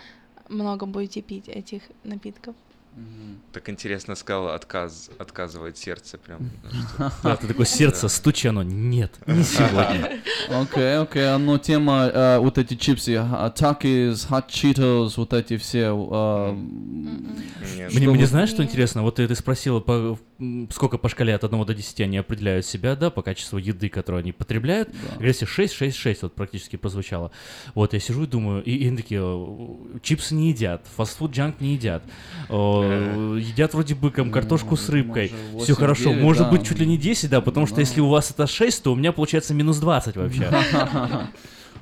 [0.49, 2.55] много будете пить этих напитков.
[3.53, 6.51] Так интересно сказал, отказ, отказывает сердце прям.
[7.23, 10.21] Да, ты такое сердце, стучи оно, нет, не сегодня.
[10.51, 15.57] Окей, окей, а ну тема, э, вот эти чипсы, а, Takis, Hot Cheetos, вот эти
[15.57, 15.91] все.
[17.89, 17.97] Э.
[17.97, 19.03] Мне, что мне знаешь, что интересно?
[19.03, 20.19] Вот ты, ты спросила, по,
[20.71, 24.21] сколько по шкале от 1 до 10 они определяют себя, да, по качеству еды, которую
[24.21, 24.91] они потребляют.
[25.21, 27.31] Если 6, 6, 6, вот практически прозвучало.
[27.75, 31.75] Вот я сижу и думаю, и, и такие, «О, чипсы не едят, фастфуд джанк не
[31.75, 32.03] едят,
[32.49, 36.51] О, едят вроде бы там, картошку с рыбкой, может, все 8, хорошо, 9, может да.
[36.51, 38.97] быть чуть ли не 10, да, потому что если у вас это 6, то у
[38.97, 40.51] меня получается минус 20 вообще.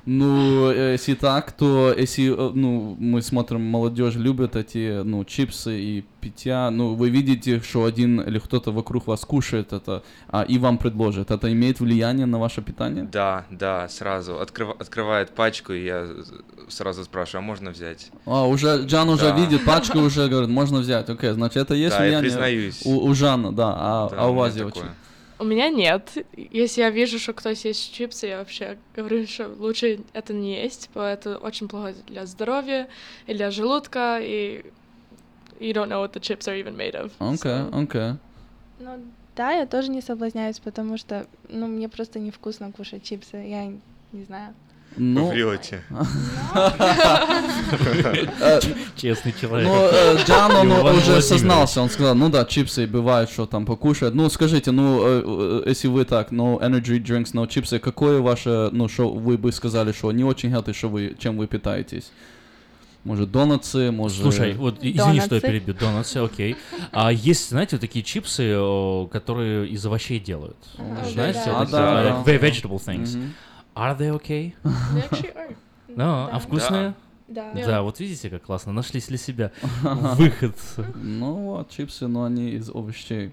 [0.09, 5.77] Ну, э, если так, то если, э, ну, мы смотрим, молодежь любит эти, ну, чипсы
[5.77, 10.57] и питья, ну, вы видите, что один или кто-то вокруг вас кушает это, а, и
[10.59, 11.29] вам предложит.
[11.29, 13.03] Это имеет влияние на ваше питание?
[13.11, 14.39] Да, да, сразу.
[14.39, 16.07] Открыва- открывает пачку, и я
[16.69, 18.09] сразу спрашиваю, а можно взять?
[18.25, 19.35] А, уже, Джан уже Да.
[19.37, 21.09] видит пачку, уже говорит, можно взять.
[21.09, 22.81] Окей, значит, это есть Да, я влияние признаюсь.
[22.85, 24.95] У, у Жана, да, а, Да, а у вас, такое.
[25.39, 26.17] У меня нет.
[26.35, 30.89] Если я вижу, что кто-то ест чипсы, я вообще говорю, что лучше это не есть,
[30.89, 32.87] потому что это очень плохо для здоровья
[33.27, 34.65] и для желудка, и
[35.59, 37.11] you don't know what the chips are even made of.
[37.19, 38.19] Окей, окей.
[38.79, 39.03] Ну
[39.35, 43.37] да, я тоже не соблазняюсь, потому что, ну, мне просто невкусно кушать чипсы.
[43.37, 43.65] Я
[44.11, 44.55] не знаю.
[44.97, 45.81] Ну, Врете.
[48.39, 48.59] Э,
[48.95, 49.67] Честный человек.
[49.67, 54.15] Ну, э, Джан, он уже сознался, он сказал, ну да, чипсы бывает, что там покушает.
[54.15, 58.87] Ну, скажите, ну, э, если вы так, no energy drinks, no чипсы, какое ваше, ну,
[58.87, 62.11] что вы бы сказали, что не очень healthy, что вы, чем вы питаетесь?
[63.03, 64.21] Может, донатсы, может...
[64.21, 65.41] Слушай, вот извини, что я Донатсы.
[65.41, 65.73] перебью.
[65.75, 66.57] Донатсы, окей.
[66.91, 68.57] А есть, знаете, вот такие чипсы,
[69.11, 70.57] которые из овощей делают.
[71.13, 73.15] Знаете, А, да, vegetable things.
[73.15, 73.33] Мгм.
[73.77, 74.53] Are they okay?
[74.63, 75.55] They actually are.
[75.89, 76.39] Ну, а Да.
[76.39, 76.93] вкусные?
[77.27, 77.51] Да.
[77.53, 78.71] Да, вот видите, как классно.
[78.71, 79.51] Нашлись для себя
[79.83, 80.55] выход.
[80.95, 83.31] Ну вот, чипсы, но они из овощей.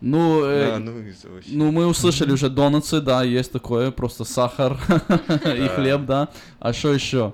[0.00, 1.56] Ну, э, Да, ну, из овощей.
[1.56, 4.78] ну, мы услышали уже донатсы, да, есть такое, просто сахар
[5.44, 6.28] и хлеб, да.
[6.60, 7.32] А что еще?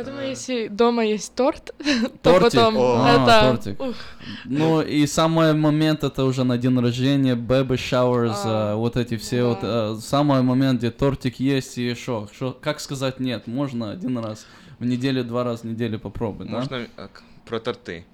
[0.00, 1.74] А, Я думаю, если дома есть торт,
[2.22, 2.52] то Тортик?
[2.60, 3.56] потом А, это...
[3.62, 3.80] тортик.
[3.80, 3.96] ух,
[4.44, 9.16] Ну и самый момент это уже на день рождения, baby showers, А, э, вот эти
[9.16, 13.90] все вот э, самый момент, где тортик есть и что, что, как сказать нет, можно
[13.90, 14.46] один раз
[14.78, 16.56] в неделю, два раза в неделю попробовать, да?
[16.58, 18.04] Можно э, к- про торты?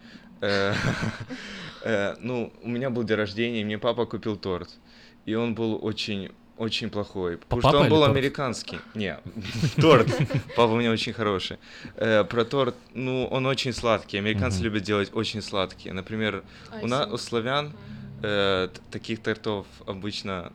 [0.41, 0.73] Э,
[1.85, 4.69] э, Ну, у меня был день рождения, и мне папа купил торт.
[5.25, 7.37] И он был очень очень плохой.
[7.39, 8.11] Потому Папа что он был торт?
[8.11, 8.79] американский.
[8.95, 9.19] Не,
[9.77, 10.09] торт.
[10.57, 11.59] Папа у меня очень хороший.
[11.97, 14.19] Э, Про торт, ну, он очень сладкий.
[14.19, 15.93] Американцы любят делать очень сладкие.
[15.93, 16.43] Например,
[16.83, 17.73] у, на, у славян
[18.23, 20.53] э, таких тортов обычно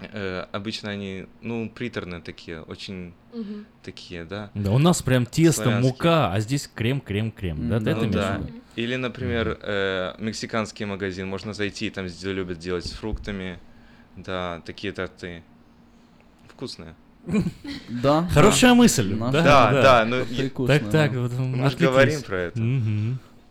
[0.00, 3.14] э, обычно они, ну, приторные такие, очень
[3.82, 4.50] такие, да.
[4.54, 5.92] Да, у нас прям тесто, Славянские.
[5.92, 7.68] мука, а здесь крем, крем, крем.
[7.68, 8.40] Да, ты это Ну в да.
[8.76, 13.58] Или, например, э, мексиканский магазин, можно зайти, там любят делать с фруктами,
[14.16, 15.42] да, такие торты.
[16.48, 16.94] Вкусные.
[17.88, 18.26] Да.
[18.32, 19.14] Хорошая мысль.
[19.14, 20.24] Наша- Да, да, ну,
[20.66, 22.60] Так, так, вот Мы же говорим про это.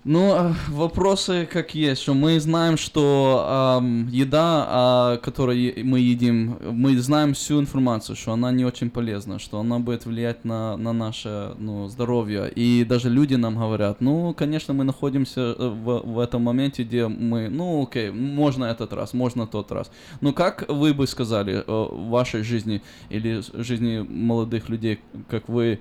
[0.03, 6.57] Ну, э, вопросы как есть, что мы знаем, что ам, еда, а, которую мы едим,
[6.71, 10.91] мы знаем всю информацию, что она не очень полезна, что она будет влиять на, на
[10.91, 12.51] наше ну, здоровье.
[12.55, 17.07] И даже люди нам говорят, ну, конечно, мы находимся э, в, в этом моменте, где
[17.07, 19.91] мы, ну, окей, можно этот раз, можно тот раз.
[20.19, 24.99] Но как вы бы сказали э, в вашей жизни или жизни молодых людей,
[25.29, 25.79] как вы,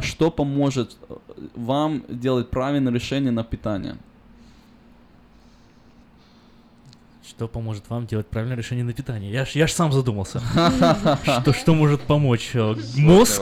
[0.00, 1.14] что поможет э,
[1.54, 3.96] вам делать правильное решение на питание?
[7.34, 9.32] Что поможет вам делать правильное решение на питание?
[9.32, 10.40] Я ж, я ж сам задумался.
[11.24, 12.50] Что, что может помочь?
[12.52, 13.40] Э, Мозг,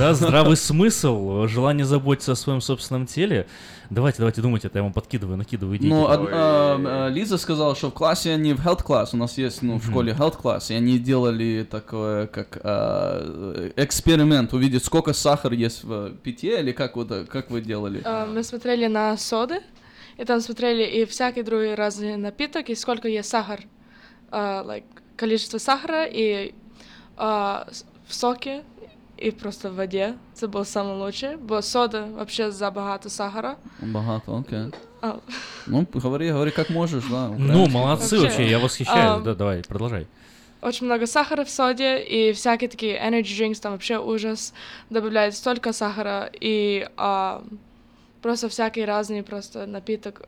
[0.00, 3.46] да, здравый смысл, э, желание заботиться о своем собственном теле.
[3.88, 5.88] Давайте, давайте думать, это я вам подкидываю, накидываю идеи.
[5.88, 6.22] Ну, какие-то.
[6.24, 9.62] од- а, а, Лиза сказала, что в классе они в health класс, у нас есть,
[9.62, 15.54] ну, в школе health класс, и они делали такое, как а, эксперимент, увидеть, сколько сахара
[15.54, 18.02] есть в питье, или как, вот, э, как вы делали?
[18.04, 19.60] А, Мы смотрели на соды,
[20.20, 23.60] и там смотрели и всякие другие разные напиток, и сколько есть сахар,
[24.30, 24.84] а, like,
[25.16, 26.54] количество сахара, и
[27.70, 28.62] с- в соке,
[29.16, 30.16] и просто в воде.
[30.36, 31.36] Это было самое лучшее.
[31.36, 33.56] Бо сода вообще забагато сахара.
[33.80, 34.72] Богато, окей.
[35.02, 35.20] А,
[35.66, 37.28] Ну, говори, говори как можешь, да.
[37.28, 39.20] Ну, молодцы Вообще, вообще, я восхищаюсь.
[39.20, 40.06] а, Да, давай, продолжай.
[40.62, 44.52] очень много сахара в соде, и всякие такие energy drinks, там вообще ужас,
[44.90, 47.42] добавляют столько сахара, и а,
[48.22, 50.22] просто всякие разные просто напиток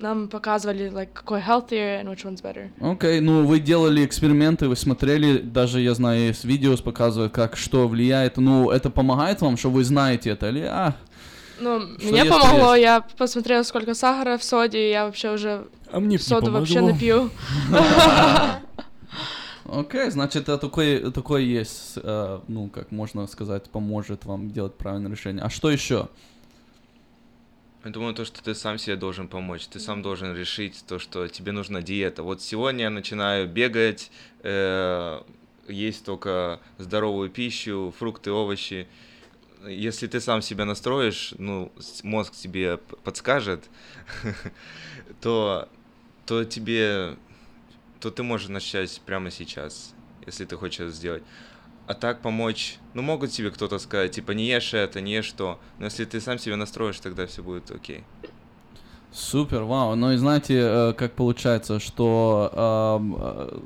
[0.00, 2.70] нам показывали, like, какой healthier and which one's better.
[2.80, 7.86] Окей, ну вы делали эксперименты, вы смотрели, даже я знаю, есть видео показывают, как что
[7.86, 8.38] влияет.
[8.38, 10.94] Ну, это помогает вам, что вы знаете это, или а,
[11.60, 12.84] Ну, Что мне есть, помогло, есть.
[12.84, 16.50] я посмотрела, сколько сахара в соде, и я вообще уже А мне б не соду
[16.50, 16.92] вообще помогло.
[16.94, 17.30] напью.
[19.72, 25.10] Окей, значит, это такой, такой есть, э, ну, как можно сказать, поможет вам делать правильное
[25.10, 25.44] решение.
[25.44, 26.08] А что еще?
[27.82, 29.66] Я думаю, то, что ты сам себе должен помочь.
[29.66, 32.22] Ты сам должен решить то, что тебе нужна диета.
[32.22, 34.10] Вот сегодня я начинаю бегать,
[34.42, 35.22] э,
[35.66, 38.86] есть только здоровую пищу, фрукты, овощи.
[39.66, 43.64] Если ты сам себя настроишь, ну, мозг тебе подскажет,
[45.22, 45.66] то,
[46.26, 47.16] то тебе,
[47.98, 49.94] то ты можешь начать прямо сейчас,
[50.26, 51.22] если ты хочешь это сделать.
[51.90, 55.58] А так помочь, ну, могут тебе кто-то сказать, типа, не ешь это, не ешь то.
[55.80, 58.04] Но если ты сам себя настроишь, тогда все будет окей.
[59.10, 59.96] Супер, вау.
[59.96, 63.00] Ну и знаете, э, как получается, что
[63.32, 63.58] э,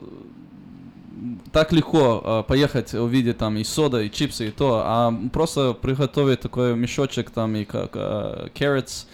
[1.52, 6.40] так легко э, поехать увидеть там и сода, и чипсы, и то, а просто приготовить
[6.40, 9.04] такой мешочек там и как carrots,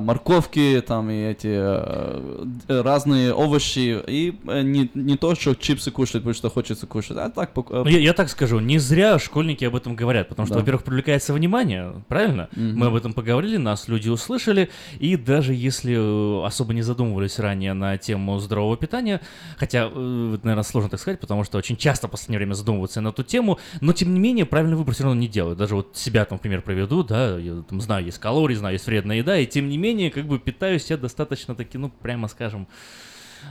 [0.00, 6.14] морковки, там и эти э, разные овощи, и э, не, не то, что чипсы кушать,
[6.22, 7.50] потому что хочется кушать, а так...
[7.56, 10.60] э, Ну, я, я так скажу, не зря школьники об этом говорят, потому что, Да.
[10.60, 12.48] во-первых, привлекается внимание, правильно?
[12.54, 12.78] Мгм.
[12.78, 14.68] Мы об этом поговорили, нас люди услышали,
[15.00, 19.20] и даже если э, особо не задумывались ранее на тему здорового питания,
[19.56, 23.08] хотя, э, наверное, сложно так сказать, потому что очень часто в последнее время задумываются на
[23.08, 25.58] эту тему, но, тем не менее, правильный выбор все равно не делают.
[25.58, 29.16] Даже вот себя там, например, проведу, да, я там знаю, есть калории, знаю, есть вредная
[29.18, 32.66] еда, и тем не менее, как бы питаюсь я достаточно таки, ну, прямо скажем,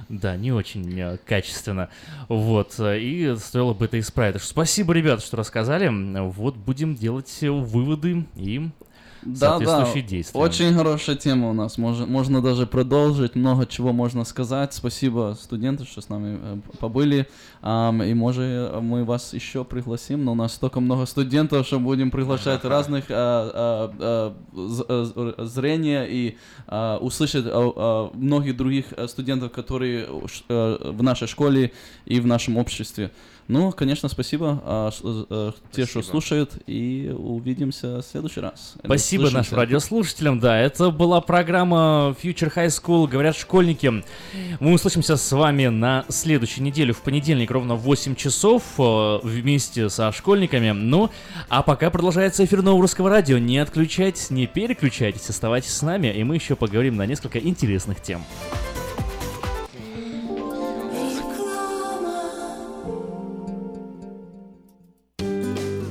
[0.09, 1.89] да, не очень э, качественно.
[2.27, 4.41] Вот, э, и стоило бы это исправить.
[4.41, 5.89] Спасибо, ребята, что рассказали.
[6.29, 8.69] Вот будем делать э, выводы и
[9.23, 10.39] Да, да, соответствующие действия.
[10.39, 11.77] очень хорошая тема у нас.
[11.77, 14.73] Можно, можно даже продолжить, много чего можно сказать.
[14.73, 17.27] Спасибо студенты, что с нами э, побыли.
[17.61, 22.11] Ам, и может мы вас еще пригласим, но у нас столько много студентов, что будем
[22.11, 26.37] приглашать разных а, а, а, э, зрения и
[26.67, 30.07] а, услышать а, а, многих других э, студентов, которые
[30.49, 31.71] в нашей школе
[32.05, 33.11] и в нашем обществе.
[33.51, 38.75] Ну, конечно, спасибо а, ш- э, те, что слушают, и увидимся в следующий раз.
[38.81, 40.39] Спасибо нашим радиослушателям.
[40.39, 44.05] Да, это была программа Future High School, говорят школьники.
[44.61, 49.89] Мы услышимся с вами на следующей неделе, в понедельник, ровно в 8 часов, э, вместе
[49.89, 50.71] со школьниками.
[50.71, 51.09] Ну,
[51.49, 53.37] а пока продолжается эфир Нового Русского Радио.
[53.37, 58.23] Не отключайтесь, не переключайтесь, оставайтесь с нами, и мы еще поговорим на несколько интересных тем.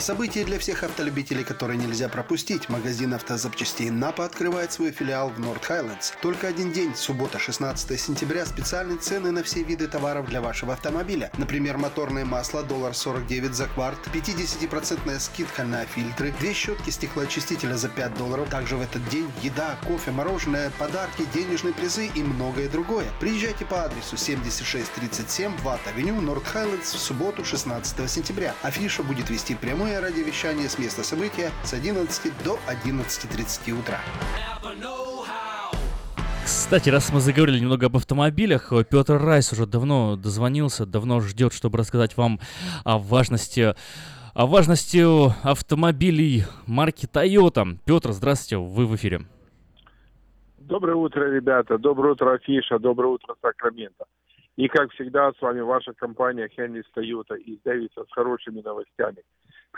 [0.00, 2.68] Событие для всех автолюбителей, которое нельзя пропустить.
[2.68, 6.12] Магазин автозапчастей Напа открывает свой филиал в Норт Хайлендс.
[6.22, 11.30] Только один день, суббота, 16 сентября, специальные цены на все виды товаров для вашего автомобиля.
[11.36, 17.88] Например, моторное масло, доллар 49 за кварт, 50% скидка на фильтры, две щетки стеклоочистителя за
[17.88, 18.48] 5 долларов.
[18.48, 23.06] Также в этот день еда, кофе, мороженое, подарки, денежные призы и многое другое.
[23.20, 28.54] Приезжайте по адресу 7637 Ватт-авеню, Норт Хайлендс в субботу, 16 сентября.
[28.62, 29.54] Афиша будет вести
[29.88, 33.98] прямое радиовещание с места события с 11 до 11.30 утра.
[36.44, 41.52] Кстати, раз мы заговорили немного об автомобилях, э, Петр Райс уже давно дозвонился, давно ждет,
[41.52, 42.38] чтобы рассказать вам
[42.84, 43.74] о важности,
[44.34, 45.02] о важности
[45.46, 47.78] автомобилей марки Toyota.
[47.86, 49.20] Петр, здравствуйте, вы в эфире.
[50.58, 51.78] Доброе утро, ребята.
[51.78, 52.78] Доброе утро, Афиша.
[52.78, 54.04] Доброе утро, Сакраменто.
[54.56, 59.22] И, как всегда, с вами ваша компания Хенрис Тойота из Дэвиса с хорошими новостями.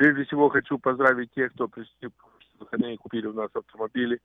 [0.00, 4.18] Прежде всего, хочу поздравить тех, кто пришли в выходные купили у нас автомобили.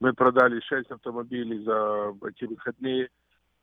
[0.00, 3.08] Мы продали 6 автомобилей за эти выходные.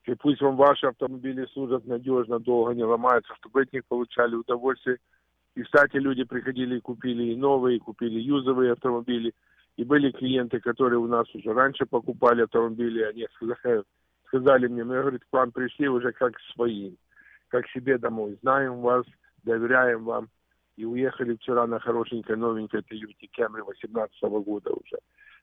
[0.06, 4.99] И пусть вам ваши автомобили служат надежно, долго не ломаются, чтобы от них получали удовольствие
[5.56, 9.34] И, кстати, люди приходили и купили и новые, и купили юзовые автомобили.
[9.76, 13.84] И были клиенты, которые у нас уже раньше покупали автомобили, они сказали,
[14.27, 16.95] сказали мне, мы, говорит, к вам пришли уже как к своим,
[17.49, 18.38] как себе домой.
[18.41, 19.06] Знаем вас,
[19.44, 20.30] доверяем вам.
[20.80, 24.98] И уехали вчера на хорошенькой новенькой Toyota Camry 18 года уже.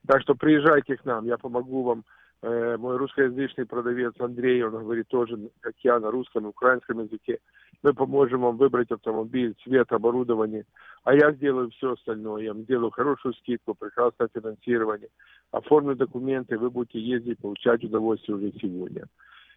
[0.07, 2.05] Так что приезжайте к нам, я помогу вам.
[2.41, 7.37] Э, мой русскоязычный продавец Андрей, он говорит тоже, как я, на русском и украинском языке.
[7.83, 10.65] Мы поможем вам выбрать автомобиль, цвет, оборудование.
[11.03, 12.41] А я сделаю все остальное.
[12.41, 15.09] Я вам сделаю хорошую скидку, прекрасное финансирование.
[15.51, 19.05] Оформлю документы, вы будете ездить, получать удовольствие уже сегодня.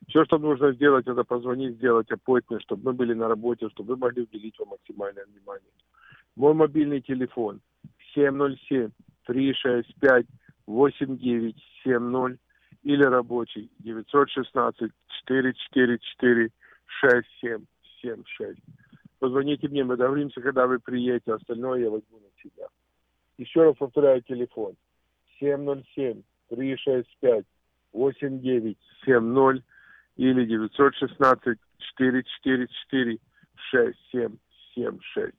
[0.09, 4.01] Все, что нужно сделать, это позвонить, сделать appointment, чтобы мы были на работе, чтобы вы
[4.01, 5.71] могли уделить вам максимальное внимание.
[6.37, 7.61] Мой мобильный телефон
[8.15, 8.91] 707
[9.27, 10.27] 365
[10.67, 12.41] 8970
[12.83, 14.91] или рабочий 916
[15.27, 16.51] 444
[16.87, 18.59] 6776.
[19.19, 22.67] Позвоните мне, мы договоримся, когда вы приедете, остальное я возьму на себя.
[23.37, 24.75] Еще раз повторяю телефон
[25.39, 27.45] 707 365
[27.93, 29.65] 8970
[30.21, 31.59] или 916
[31.97, 33.19] 444
[33.71, 35.35] 6776.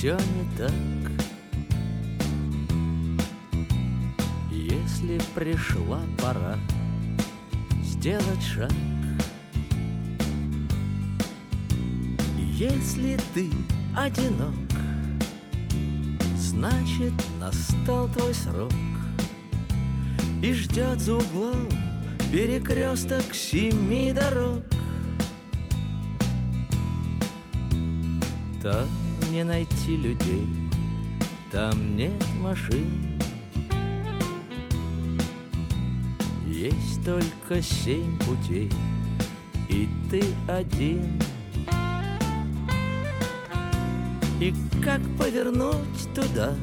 [0.00, 0.72] все не так.
[4.50, 6.56] Если пришла пора
[7.84, 8.72] сделать шаг.
[12.38, 13.50] Если ты
[13.94, 14.54] одинок
[16.36, 18.72] Значит, настал твой срок
[20.42, 21.68] И ждет за углом
[22.32, 24.62] перекресток семи дорог.
[28.62, 28.88] Там
[29.30, 30.46] не найти людей,
[31.52, 33.20] там нет машин.
[36.46, 38.70] Есть только семь путей,
[39.68, 41.20] и ты один.
[44.40, 44.52] И
[44.82, 46.54] как повернуть туда,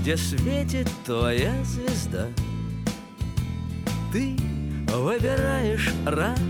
[0.00, 2.28] где светит твоя звезда?
[4.12, 4.34] Ты
[4.94, 6.40] выбираешь раз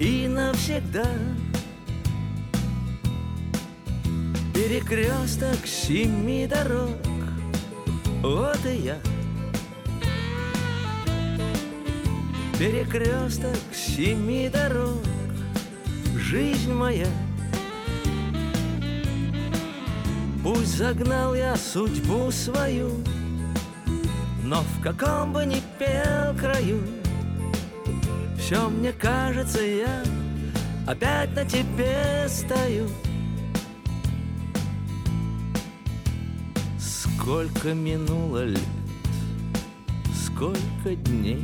[0.00, 1.06] и навсегда—
[4.62, 6.96] Перекресток семи дорог.
[8.22, 8.96] Вот и я.
[12.60, 15.02] Перекресток семи дорог.
[16.16, 17.08] Жизнь моя.
[20.44, 22.92] Пусть загнал я судьбу свою,
[24.44, 26.80] но в каком бы ни пел краю,
[28.38, 30.04] все мне кажется, я
[30.86, 32.88] опять на тебе стою.
[37.22, 38.58] Сколько минуло лет,
[40.12, 41.40] сколько дней.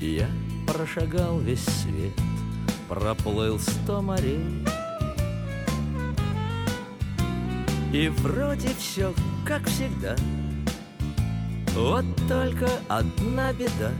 [0.00, 0.28] Я
[0.66, 2.12] прошагал весь свет,
[2.88, 4.64] проплыл сто морей.
[7.92, 9.14] И вроде все
[9.46, 10.16] как всегда.
[11.76, 13.92] Вот только одна беда.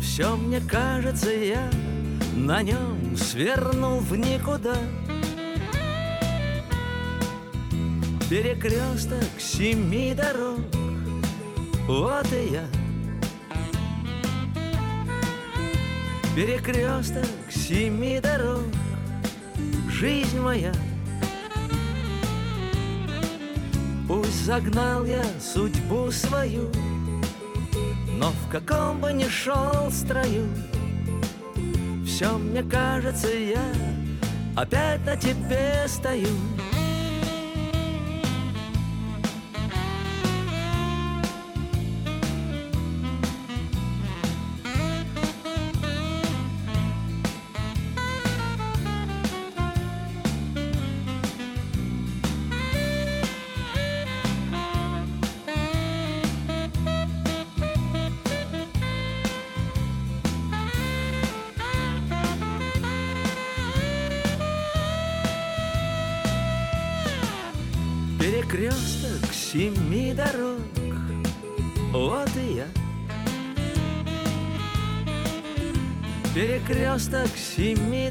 [0.00, 1.70] Все мне кажется, я
[2.34, 4.74] на нем свернул в никуда
[8.28, 10.60] Перекресток семи дорог.
[11.86, 12.66] Вот и я.
[16.36, 18.66] Перекресток семи дорог.
[19.88, 20.74] Жизнь моя.
[24.06, 26.70] Пусть загнал я судьбу свою
[28.18, 30.48] Но в каком бы ни шел строю
[32.06, 33.62] Все мне кажется, я
[34.56, 36.28] опять на тебе стою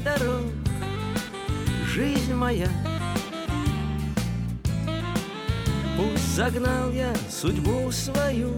[0.08, 0.44] дорог.
[1.86, 2.68] Жизнь моя.
[5.96, 8.52] Пусть загнал я судьбу свою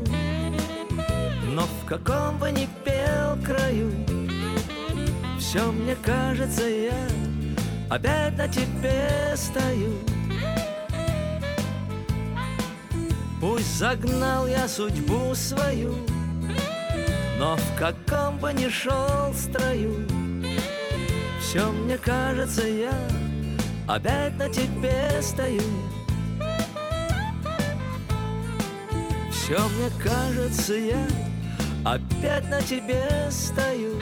[1.55, 3.90] Но в каком бы ни пел краю
[5.39, 7.09] Все мне кажется, я
[7.89, 9.94] опять на тебе стою.
[13.40, 15.94] Пусть загнал я судьбу свою,
[17.39, 20.06] Но в каком бы ни шел строю,
[21.51, 22.94] Все мне кажется, я
[23.89, 25.60] опять на тебе стою.
[29.32, 31.05] Все мне кажется, я
[31.85, 34.01] опять на тебе стою.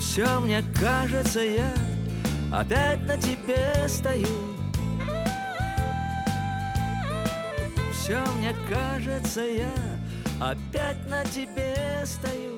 [0.00, 1.70] Все мне кажется, я
[2.50, 4.28] опять на тебе стою.
[7.92, 9.74] Все мне кажется, я
[10.40, 12.55] опять на тебе стою.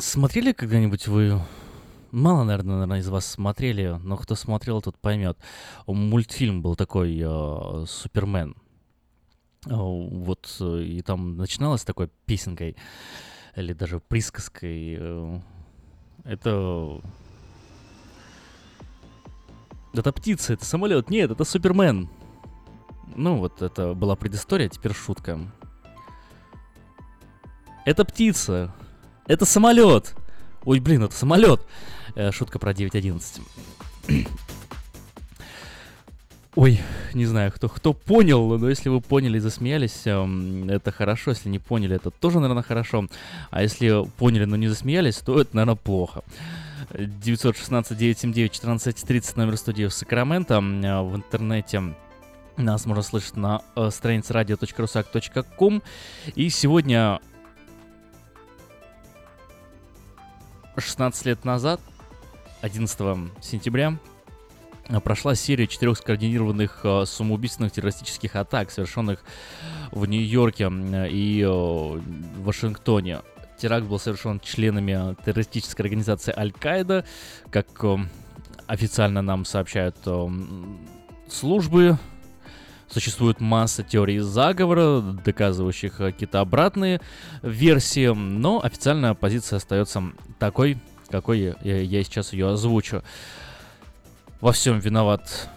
[0.00, 1.40] Смотрели когда-нибудь вы?
[2.10, 5.38] Мало, наверное, наверное, из вас смотрели, но кто смотрел, тот поймет.
[5.86, 8.56] Мультфильм был такой э, Супермен.
[9.66, 12.76] Э, Вот э, и там начиналось такой песенкой
[13.54, 14.96] или даже присказкой.
[14.98, 15.40] э,
[16.24, 17.00] Это
[19.92, 21.10] это птица, это самолет.
[21.10, 22.08] Нет, это Супермен.
[23.16, 25.38] Ну вот это была предыстория, теперь шутка.
[27.84, 28.72] Это птица.
[29.26, 30.14] Это самолет.
[30.64, 31.60] Ой, блин, это самолет.
[32.14, 33.42] Э, Шутка про 9.11.
[36.56, 36.80] Ой,
[37.14, 41.30] не знаю, кто, кто понял, но если вы поняли и засмеялись, эм, это хорошо.
[41.30, 43.06] Если не поняли, это тоже, наверное, хорошо.
[43.50, 46.24] А если поняли, но не засмеялись, то это, наверное, плохо.
[46.90, 50.54] 916-979-1430 номер студии в Сакраменто.
[50.54, 51.94] Э, В интернете
[52.56, 55.82] нас можно слышать на э, странице radio.rusak.com.
[56.34, 57.20] И сегодня
[60.80, 61.80] 16 лет назад,
[62.62, 63.96] 11 сентября,
[64.88, 69.24] э, прошла серия четырех скоординированных э, самоубийственных террористических атак, совершенных
[69.92, 70.70] в Нью-Йорке
[71.10, 72.00] и э,
[72.42, 73.20] Вашингтоне.
[73.58, 77.04] Теракт был совершен членами террористической организации Аль-Каида,
[77.50, 77.66] как
[78.66, 79.96] официально нам сообщают
[81.28, 81.98] службы.
[82.90, 87.00] Существует масса теорий заговора, доказывающих э, какие-то обратные
[87.40, 90.02] версии, но официальная позиция остается
[90.40, 90.76] такой,
[91.08, 93.04] какой я, я сейчас ее озвучу.
[94.40, 95.48] Во всем виноват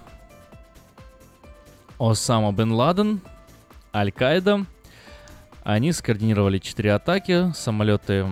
[1.97, 3.21] Осама бен Ладен,
[3.95, 4.65] Аль-Каида.
[5.63, 8.27] Они скоординировали четыре атаки, самолеты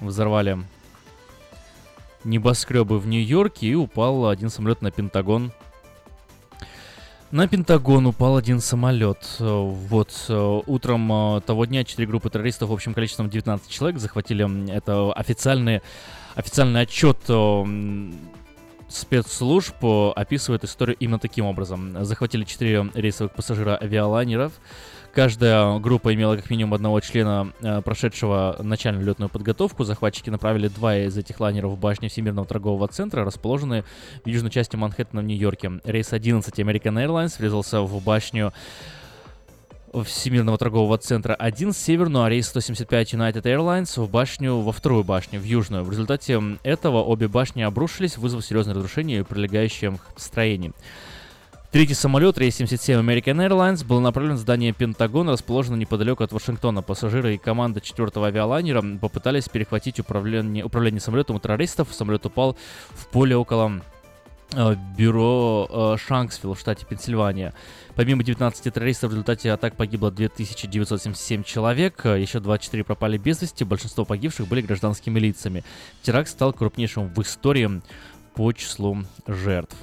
[0.00, 0.58] взорвали
[2.24, 5.52] небоскребы в Нью-Йорке и упал один самолет на Пентагон.
[7.32, 9.36] На Пентагон упал один самолет.
[9.38, 10.30] Вот
[10.66, 14.70] утром того дня четыре группы террористов в общем количеством 19 человек захватили.
[14.70, 15.80] Это официальный,
[16.34, 17.16] официальный отчет
[18.86, 19.82] спецслужб
[20.14, 22.04] описывает историю именно таким образом.
[22.04, 24.52] Захватили четыре рейсовых пассажира авиалайнеров.
[25.12, 29.84] Каждая группа имела как минимум одного члена, э, прошедшего начальную летную подготовку.
[29.84, 33.84] Захватчики направили два из этих лайнеров в башню Всемирного торгового центра, расположенные
[34.24, 35.80] в южной части Манхэттена в Нью-Йорке.
[35.84, 38.54] Рейс 11 American Airlines врезался в башню
[39.92, 45.38] Всемирного торгового центра 1 северную, а рейс 175 United Airlines в башню, во вторую башню,
[45.38, 45.84] в южную.
[45.84, 50.72] В результате этого обе башни обрушились, вызвав серьезные разрушения в прилегающем строении.
[51.72, 56.82] Третий самолет, рейс 77 American Airlines, был направлен в здание Пентагона, расположенное неподалеку от Вашингтона.
[56.82, 61.88] Пассажиры и команда четвертого авиалайнера попытались перехватить управление, управление самолетом у террористов.
[61.94, 62.58] Самолет упал
[62.90, 63.80] в поле около
[64.52, 67.54] э, бюро э, Шанксвилл в штате Пенсильвания.
[67.94, 74.04] Помимо 19 террористов, в результате атак погибло 2977 человек, еще 24 пропали без вести, большинство
[74.04, 75.64] погибших были гражданскими лицами.
[76.02, 77.80] Теракт стал крупнейшим в истории
[78.34, 79.74] по числу жертв.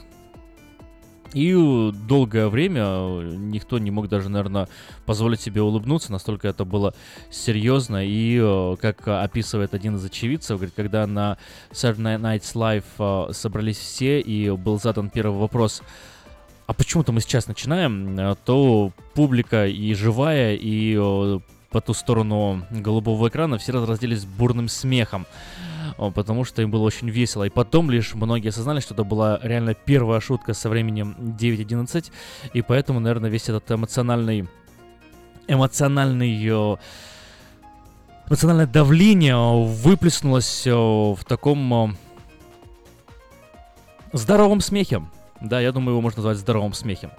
[1.34, 4.68] И долгое время никто не мог даже, наверное,
[5.06, 6.94] позволить себе улыбнуться, настолько это было
[7.30, 8.06] серьезно.
[8.06, 11.38] И, э, как описывает один из очевидцев, говорит, когда на
[11.72, 15.84] Saturday Night Live э, собрались все и был задан первый вопрос,
[16.66, 21.40] а почему-то мы сейчас начинаем, э, то публика и живая, и
[21.70, 25.28] по ту сторону голубого экрана все разразились бурным смехом
[25.98, 27.44] потому что им было очень весело.
[27.44, 32.12] И потом лишь многие осознали, что это была реально первая шутка со временем 9.11,
[32.54, 34.48] и поэтому, наверное, весь этот эмоциональный
[35.48, 36.80] эмоциональный
[38.28, 41.98] эмоциональное давление выплеснулось в таком
[44.14, 45.02] здоровом смехе.
[45.42, 47.12] Да, я думаю, его можно назвать здоровым смехом.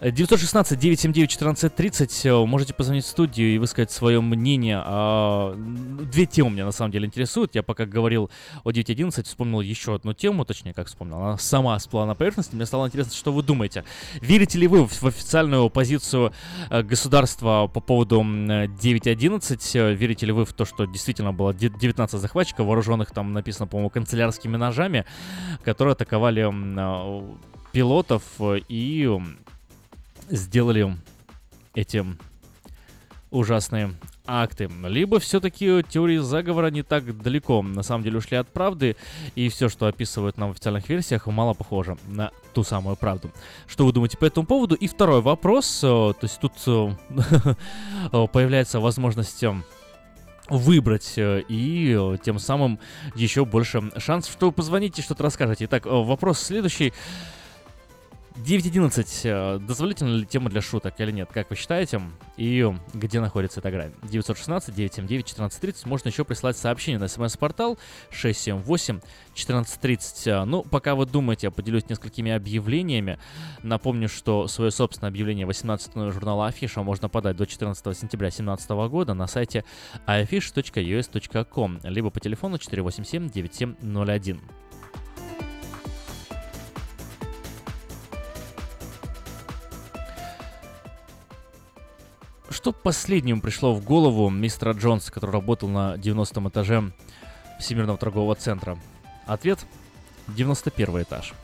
[0.00, 2.46] 916-979-1430.
[2.46, 4.80] Можете позвонить в студию и высказать свое мнение.
[4.84, 7.56] А, две темы меня на самом деле интересуют.
[7.56, 8.30] Я пока говорил
[8.62, 11.18] о 9.11, вспомнил еще одну тему, точнее, как вспомнил.
[11.18, 12.54] Она сама всплыла на поверхности.
[12.54, 13.82] Мне стало интересно, что вы думаете.
[14.20, 16.32] Верите ли вы в официальную позицию
[16.70, 19.94] э, государства по поводу 9.11?
[19.94, 24.56] Верите ли вы в то, что действительно было 19 захватчиков, вооруженных там написано, по-моему, канцелярскими
[24.56, 25.04] ножами,
[25.64, 27.22] которые атаковали э,
[27.72, 28.22] пилотов
[28.68, 29.18] и
[30.30, 30.96] сделали
[31.74, 32.04] эти
[33.30, 33.94] ужасные
[34.26, 34.70] акты.
[34.84, 38.96] Либо все-таки теории заговора не так далеко, на самом деле ушли от правды,
[39.34, 43.32] и все, что описывают нам в официальных версиях, мало похоже на ту самую правду.
[43.66, 44.74] Что вы думаете по этому поводу?
[44.74, 46.92] И второй вопрос, э, то есть тут э,
[48.32, 49.54] появляется возможность э,
[50.50, 52.78] выбрать и тем самым
[53.14, 55.66] еще больше шансов, что вы позвоните и что-то расскажете.
[55.66, 56.92] Итак, вопрос следующий.
[58.38, 59.20] 9.11.
[59.24, 61.28] Э, дозволительна ли тема для шуток или нет?
[61.32, 62.00] Как вы считаете?
[62.36, 63.92] И где находится эта грань?
[64.02, 65.88] 916-979-1430.
[65.88, 67.78] Можно еще прислать сообщение на смс-портал
[68.12, 70.44] 678-1430.
[70.44, 73.18] Ну, пока вы думаете, я поделюсь несколькими объявлениями.
[73.62, 79.14] Напомню, что свое собственное объявление 18 журнала Афиша можно подать до 14 сентября 2017 года
[79.14, 79.64] на сайте
[80.06, 84.40] afish.us.com либо по телефону 487-9701.
[92.50, 96.92] Что последним пришло в голову мистера Джонса, который работал на 90 этаже
[97.60, 98.78] Всемирного торгового центра?
[99.26, 99.66] Ответ—
[100.28, 101.34] 91 этаж.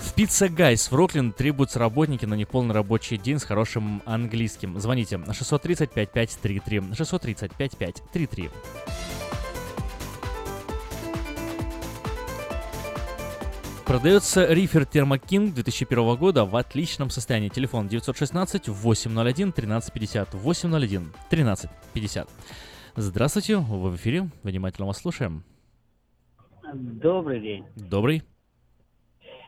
[0.00, 4.78] В Пицца Гайс в Рокленд требуются работники на неполный рабочий день с хорошим английским.
[4.80, 7.50] Звоните на 630 5533 630
[13.86, 17.50] Продается рифер Thermo 2001 года в отличном состоянии.
[17.50, 22.28] Телефон 916 801 1350 801 1350.
[22.96, 25.44] Здравствуйте, вы в эфире, внимательно вас слушаем.
[26.72, 27.66] Добрый день.
[27.76, 28.22] Добрый.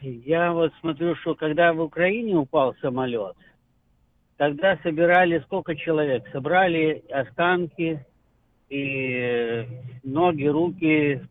[0.02, 3.36] Я вот смотрю, что когда в Украине упал самолет,
[4.36, 6.28] тогда собирали сколько человек?
[6.30, 8.04] Собрали останки
[8.68, 9.66] и
[10.04, 11.26] ноги, руки,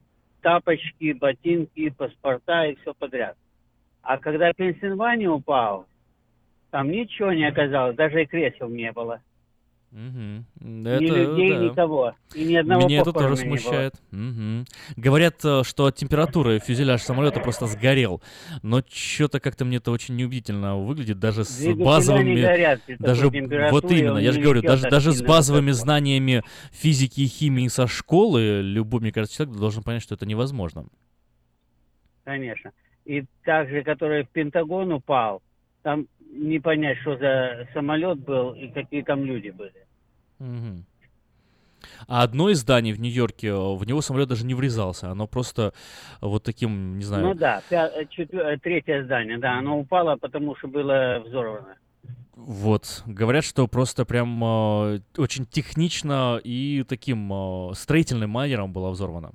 [0.45, 3.35] тапочки, ботинки, паспорта и все подряд.
[4.03, 5.87] А когда Пенсильвания упал,
[6.69, 9.23] там ничего не оказалось, даже и кресел не было.
[9.95, 10.89] Угу.
[10.89, 11.63] Это, ни людей, да.
[11.63, 12.13] никого.
[12.33, 13.93] И ни одного Меня это тоже смущает.
[14.11, 14.65] Угу.
[14.97, 18.21] Говорят, э, что от температуры фюзеляж самолета просто сгорел.
[18.61, 22.41] Но что-то как-то мне это очень неубедительно выглядит, даже с Двигатели базовыми...
[22.41, 23.29] Горят, даже
[23.71, 26.43] вот именно, я же говорю, даже, даже с базовыми знаниями
[26.73, 30.87] физики и химии со школы, любой, мне кажется, человек должен понять, что это невозможно.
[32.25, 32.73] конечно.
[33.05, 35.41] И также, который в Пентагон упал,
[35.83, 39.84] там не понять, что за самолет был и какие там люди были.
[40.39, 40.85] Мгм.
[42.07, 45.11] А одно из зданий в Нью-Йорке, э, в него самолет даже не врезался.
[45.11, 45.73] Оно просто
[46.21, 47.23] вот таким, не знаю...
[47.25, 51.75] Ну да, пя- э, четвер- э, третье здание, да, оно упало, потому что было взорвано.
[52.35, 59.31] Вот, говорят, что просто прям э, очень технично и таким э, строительным манером было взорвано.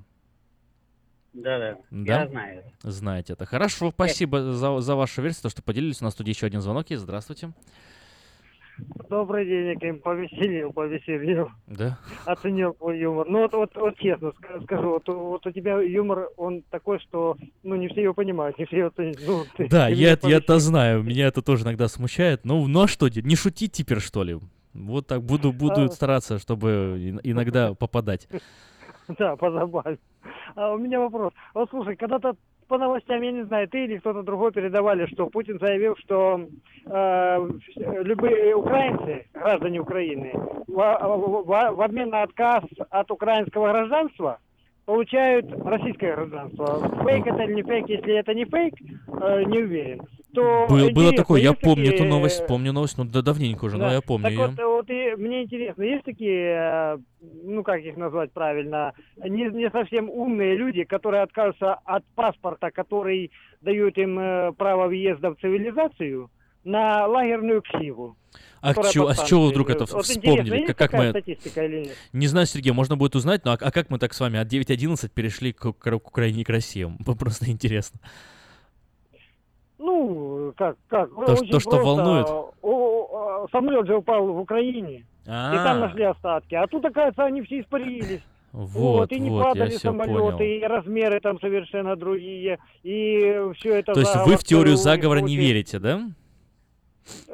[1.33, 2.21] Да-да, Да?
[2.23, 2.63] я знаю.
[2.83, 3.45] Знаете это.
[3.45, 6.01] Хорошо, спасибо за, за вашу версию, то, что поделились.
[6.01, 7.03] У нас тут еще один звонок есть.
[7.03, 7.51] Здравствуйте.
[9.09, 11.49] Добрый день, Яким, повеселил, повеселил.
[11.67, 11.97] Да?
[12.25, 13.27] Оценил твой юмор.
[13.29, 17.35] Ну вот, вот, вот честно ска- скажу, вот, вот у тебя юмор, он такой, что
[17.63, 19.17] ну не все его понимают, не все его ценят.
[19.25, 21.03] Ну, ты- Да, ты я, это- я это знаю.
[21.03, 22.45] Меня это тоже иногда смущает.
[22.45, 24.37] Ну, ну а что, не шутить теперь, что ли?
[24.73, 25.87] Вот так буду, буду А.
[25.89, 28.27] стараться, чтобы ин- иногда попадать.
[29.19, 29.97] Да, позабавь.
[30.55, 31.33] А у меня вопрос.
[31.53, 32.35] Вот слушай, когда-то
[32.71, 36.39] по новостям, я не знаю, ты или кто-то другой передавали, что Путин заявил, что
[36.85, 40.31] э, любые украинцы, граждане Украины,
[40.69, 44.39] во- во- в обмен на отказ от украинского гражданства
[44.85, 46.79] получают российское гражданство.
[47.03, 48.73] Фейк это или не фейк, если это не фейк,
[49.21, 50.01] э, не уверен.
[50.33, 53.77] То Был- было такое, я помню эту такие, новость, помню новость, ну да давненько уже,
[53.77, 53.93] но да.
[53.95, 54.47] я помню Так ее.
[54.47, 56.97] вот, вот и мне интересно, есть такие, э,
[57.43, 63.31] ну как их назвать правильно, не, не совсем умные люди, которые откажутся от паспорта, который
[63.61, 66.29] дает им э, право въезда в цивилизацию,
[66.63, 68.15] на лагерную ксиву.
[68.61, 69.85] А, которая чё- а с чего вдруг это.
[69.91, 70.65] Вот вспомнили?
[70.67, 71.97] Как- как мы- статистика или нет?
[72.13, 74.47] Не знаю, Сергей, можно будет узнать, но а, а как мы так с вами от
[74.47, 76.87] 9.11 перешли к, к, к Украине и к России?
[77.19, 77.99] Просто интересно.
[79.83, 81.09] Ну, как, как?
[81.09, 81.85] То, очень что- что просто.
[81.87, 82.27] волнует?
[82.61, 85.63] О, самолет же упал в Украине, и А.
[85.63, 86.53] там нашли остатки.
[86.55, 88.21] А тут, оказывается, они все испарились.
[88.53, 90.39] Вот, и не вот, падали самолеты, понял.
[90.39, 95.37] и размеры там совершенно другие, и все это То есть вы в теорию заговора не
[95.37, 96.01] верите, да?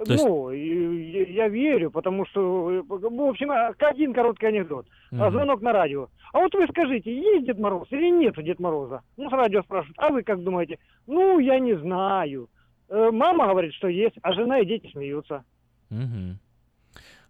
[0.06, 4.86] То есть- Ну, и- я верю, потому что, в общем, а, один короткий анекдот.
[5.12, 5.32] Мгм.
[5.32, 6.08] Звонок на радио.
[6.34, 9.02] А вот вы скажите, есть Дед Мороз или нет Дед Мороза?
[9.18, 10.80] Ну, с радио спрашивают, а вы как думаете?
[11.06, 12.50] Ну, я не знаю.
[12.90, 15.44] Э, Мама говорит, что есть, а жена и дети смеются.
[15.90, 16.36] Ну,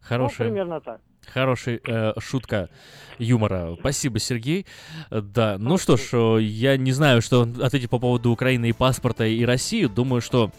[0.01, 1.01] Хорошая, примерно так.
[1.33, 2.69] хорошая э, шутка
[3.17, 3.75] юмора.
[3.79, 4.65] Спасибо, Сергей.
[5.11, 9.25] Да, ну что ж, э, я не знаю, что ответить по поводу Украины и паспорта
[9.25, 9.85] и России.
[9.85, 10.51] Думаю, что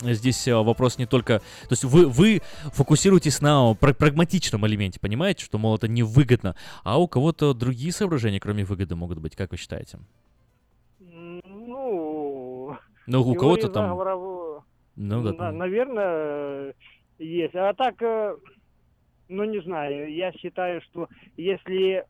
[0.00, 1.38] здесь э, вопрос не только...
[1.38, 2.40] То есть вы, вы
[2.72, 6.54] фокусируетесь на пра- прагматичном элементе, понимаете, что, мол, это невыгодно,
[6.84, 9.98] а у кого-то другие соображения, кроме выгоды, могут быть, как вы считаете?
[11.00, 13.84] Ну, Ну, у кого-то там...
[13.84, 14.64] заговоров,
[14.96, 16.74] Ну да, там- наверное,
[17.18, 17.54] есть.
[17.54, 18.36] А так, э,
[19.28, 22.04] ну не знаю, я считаю, что если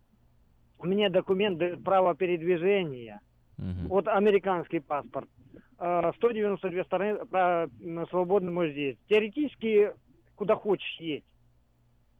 [0.82, 3.20] мне документ дает право передвижения,
[3.88, 5.28] вот американский паспорт,
[5.78, 9.00] э, 192 стороны про- м, свободно можешь ездить.
[9.08, 9.92] Теоретически
[10.34, 11.24] куда хочешь едь.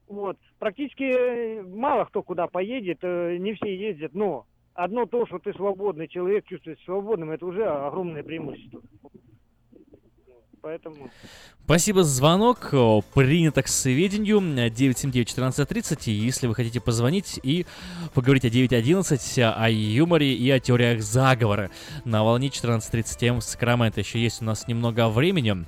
[0.08, 0.38] Вот.
[0.58, 5.52] Практически э, мало кто куда поедет, э, не все ездят, но одно то, что ты
[5.54, 8.82] свободный человек, чувствуешь свободным, это уже огромное преимущество.
[10.62, 11.10] Поэтому...
[11.64, 12.70] Спасибо за звонок.
[13.14, 14.38] Принято к сведению.
[14.38, 15.98] 979-1430.
[16.06, 17.66] И Если вы хотите позвонить и
[18.14, 21.70] поговорить о 9.11, о юморе и о теориях заговора
[22.04, 24.00] на волне 14.30 М в Сакраменто.
[24.00, 25.64] Еще есть у нас немного времени.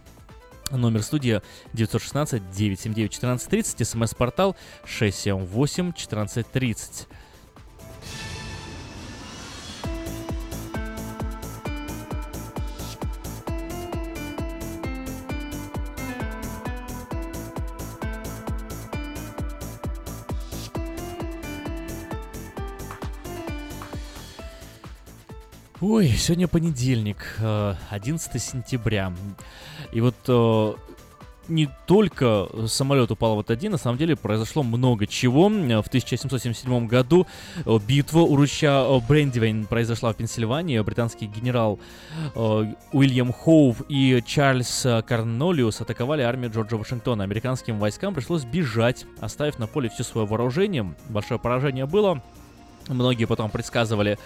[0.70, 1.40] Номер студии
[1.72, 3.84] 916-979-1430.
[3.84, 4.54] СМС-портал
[4.84, 7.08] 678-1430.
[25.80, 29.12] Ой, сегодня понедельник, э, 11 сентября.
[29.92, 30.72] И вот э,
[31.46, 35.48] не только самолет упал в этот день, на самом деле произошло много чего.
[35.48, 37.28] В 1777 году
[37.64, 40.80] э, битва у ручья э, Брендивейн произошла в Пенсильвании.
[40.80, 41.78] Британский генерал
[42.34, 47.22] э, Уильям Хоув и Чарльз э, Корнолиус атаковали армию Джорджа Вашингтона.
[47.22, 50.92] Американским войскам пришлось бежать, оставив на поле все свое вооружение.
[51.08, 52.20] Большое поражение было.
[52.88, 54.16] Многие потом предсказывали э,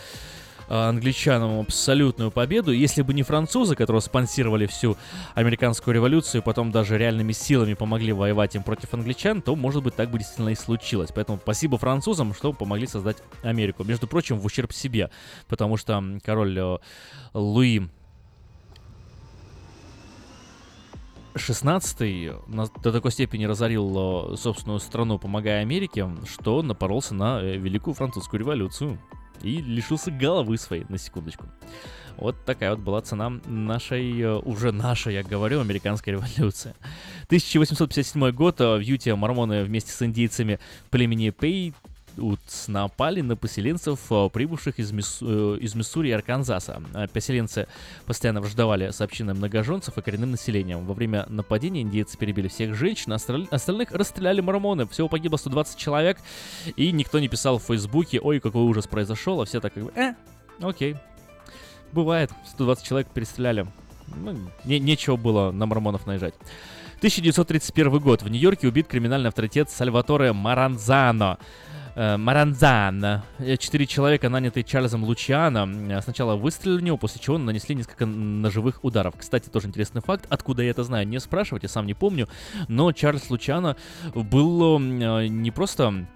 [0.72, 2.72] англичанам абсолютную победу.
[2.72, 4.96] Если бы не французы, которые спонсировали всю
[5.34, 10.10] американскую революцию, потом даже реальными силами помогли воевать им против англичан, то, может быть, так
[10.10, 11.10] бы действительно и случилось.
[11.14, 13.84] Поэтому спасибо французам, что помогли создать Америку.
[13.84, 15.10] Между прочим, в ущерб себе,
[15.46, 16.78] потому что король э,
[17.34, 17.82] Луи
[21.34, 27.56] 16 на- до такой степени разорил э, собственную страну, помогая Америке, что напоролся на э,
[27.56, 28.98] Великую Французскую революцию
[29.42, 31.46] и лишился головы своей, на секундочку.
[32.16, 36.74] Вот такая вот была цена нашей, э, уже нашей, я говорю, американской революции.
[37.26, 40.58] 1857 год в Юте мормоны вместе с индейцами
[40.90, 41.74] племени Пей
[42.16, 45.18] Утс напали на поселенцев, э, прибывших из, Мисс...
[45.22, 46.82] Э, из Миссури и Арканзаса.
[46.94, 47.66] А поселенцы
[48.06, 50.84] постоянно враждовали с общиной многоженцев и коренным населением.
[50.84, 53.16] Во время нападения индейцы перебили всех женщин, а
[53.50, 54.86] остальных расстреляли мормоны.
[54.88, 56.18] Всего погибло 120 человек,
[56.76, 59.92] и никто не писал в Фейсбуке, ой, какой ужас произошел, а все так как бы,
[59.94, 60.14] э,
[60.60, 60.96] окей.
[61.92, 63.66] Бывает, 120 человек перестреляли.
[64.14, 66.34] Ну, не, нечего было на мормонов наезжать.
[67.02, 68.22] 1931 год.
[68.22, 71.44] В Нью-Йорке убит криминальный авторитет Сальваторе Маранзано э,
[71.94, 73.04] Маранзан.
[73.04, 78.06] Э, четыре человека, нанятые Чарльзом Лучиано, э, сначала выстрелили в него, после чего нанесли несколько
[78.06, 79.14] ножевых ударов.
[79.18, 82.28] Кстати, тоже интересный факт, откуда я это знаю, не спрашивайте, сам не помню,
[82.68, 83.76] но Чарльз Лучиано
[84.14, 86.06] был э, не просто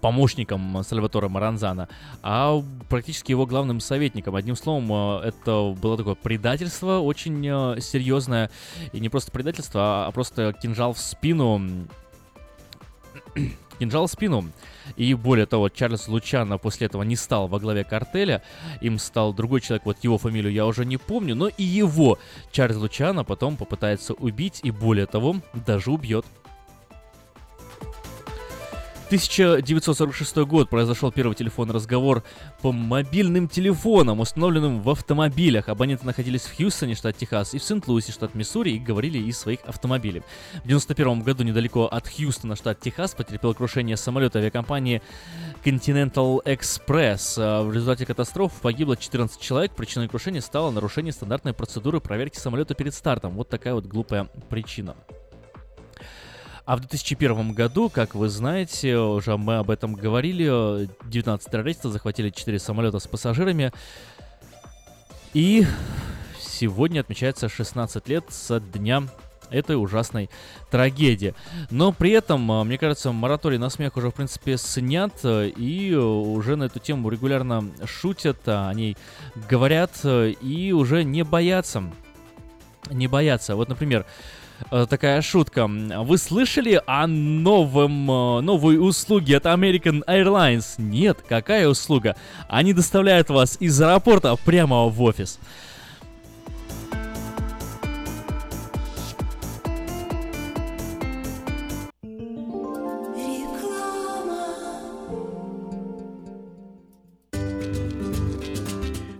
[0.00, 1.88] помощником Сальватора Маранзана,
[2.22, 4.34] а практически его главным советником.
[4.34, 4.92] Одним словом,
[5.22, 7.40] это было такое предательство очень
[7.80, 8.50] серьезное.
[8.92, 11.86] И не просто предательство, а просто кинжал в спину.
[13.78, 14.50] кинжал в спину
[14.96, 18.42] и более того, Чарльз Лучано после этого не стал во главе картеля,
[18.80, 22.18] им стал другой человек, вот его фамилию я уже не помню, но и его
[22.52, 25.36] Чарльз Лучано потом попытается убить и более того,
[25.66, 26.26] даже убьет.
[29.14, 32.24] 1946 год произошел первый телефонный разговор
[32.62, 35.68] по мобильным телефонам, установленным в автомобилях.
[35.68, 39.60] Абоненты находились в Хьюстоне, штат Техас, и в Сент-Луисе, штат Миссури, и говорили из своих
[39.66, 40.22] автомобилей.
[40.54, 45.00] В 1991 году недалеко от Хьюстона, штат Техас, потерпел крушение самолета авиакомпании
[45.64, 47.34] Continental Express.
[47.38, 49.76] А в результате катастрофы погибло 14 человек.
[49.76, 53.34] Причиной крушения стало нарушение стандартной процедуры проверки самолета перед стартом.
[53.34, 54.96] Вот такая вот глупая причина.
[56.66, 62.30] А в 2001 году, как вы знаете, уже мы об этом говорили, 19 террористов захватили
[62.30, 63.70] 4 самолета с пассажирами.
[65.34, 65.66] И
[66.40, 69.02] сегодня отмечается 16 лет со дня
[69.50, 70.30] этой ужасной
[70.70, 71.34] трагедии.
[71.70, 76.56] Но при этом, а, мне кажется, мораторий на смех уже, в принципе, снят, и уже
[76.56, 78.96] на эту тему регулярно шутят, о ней
[79.50, 81.82] говорят, и уже не боятся.
[82.90, 83.54] Не боятся.
[83.54, 84.06] Вот, например,
[84.70, 85.66] такая шутка.
[85.66, 90.74] Вы слышали о новом, э, новой услуге от American Airlines?
[90.78, 92.16] Нет, какая услуга?
[92.48, 95.38] Они доставляют вас из аэропорта прямо в офис.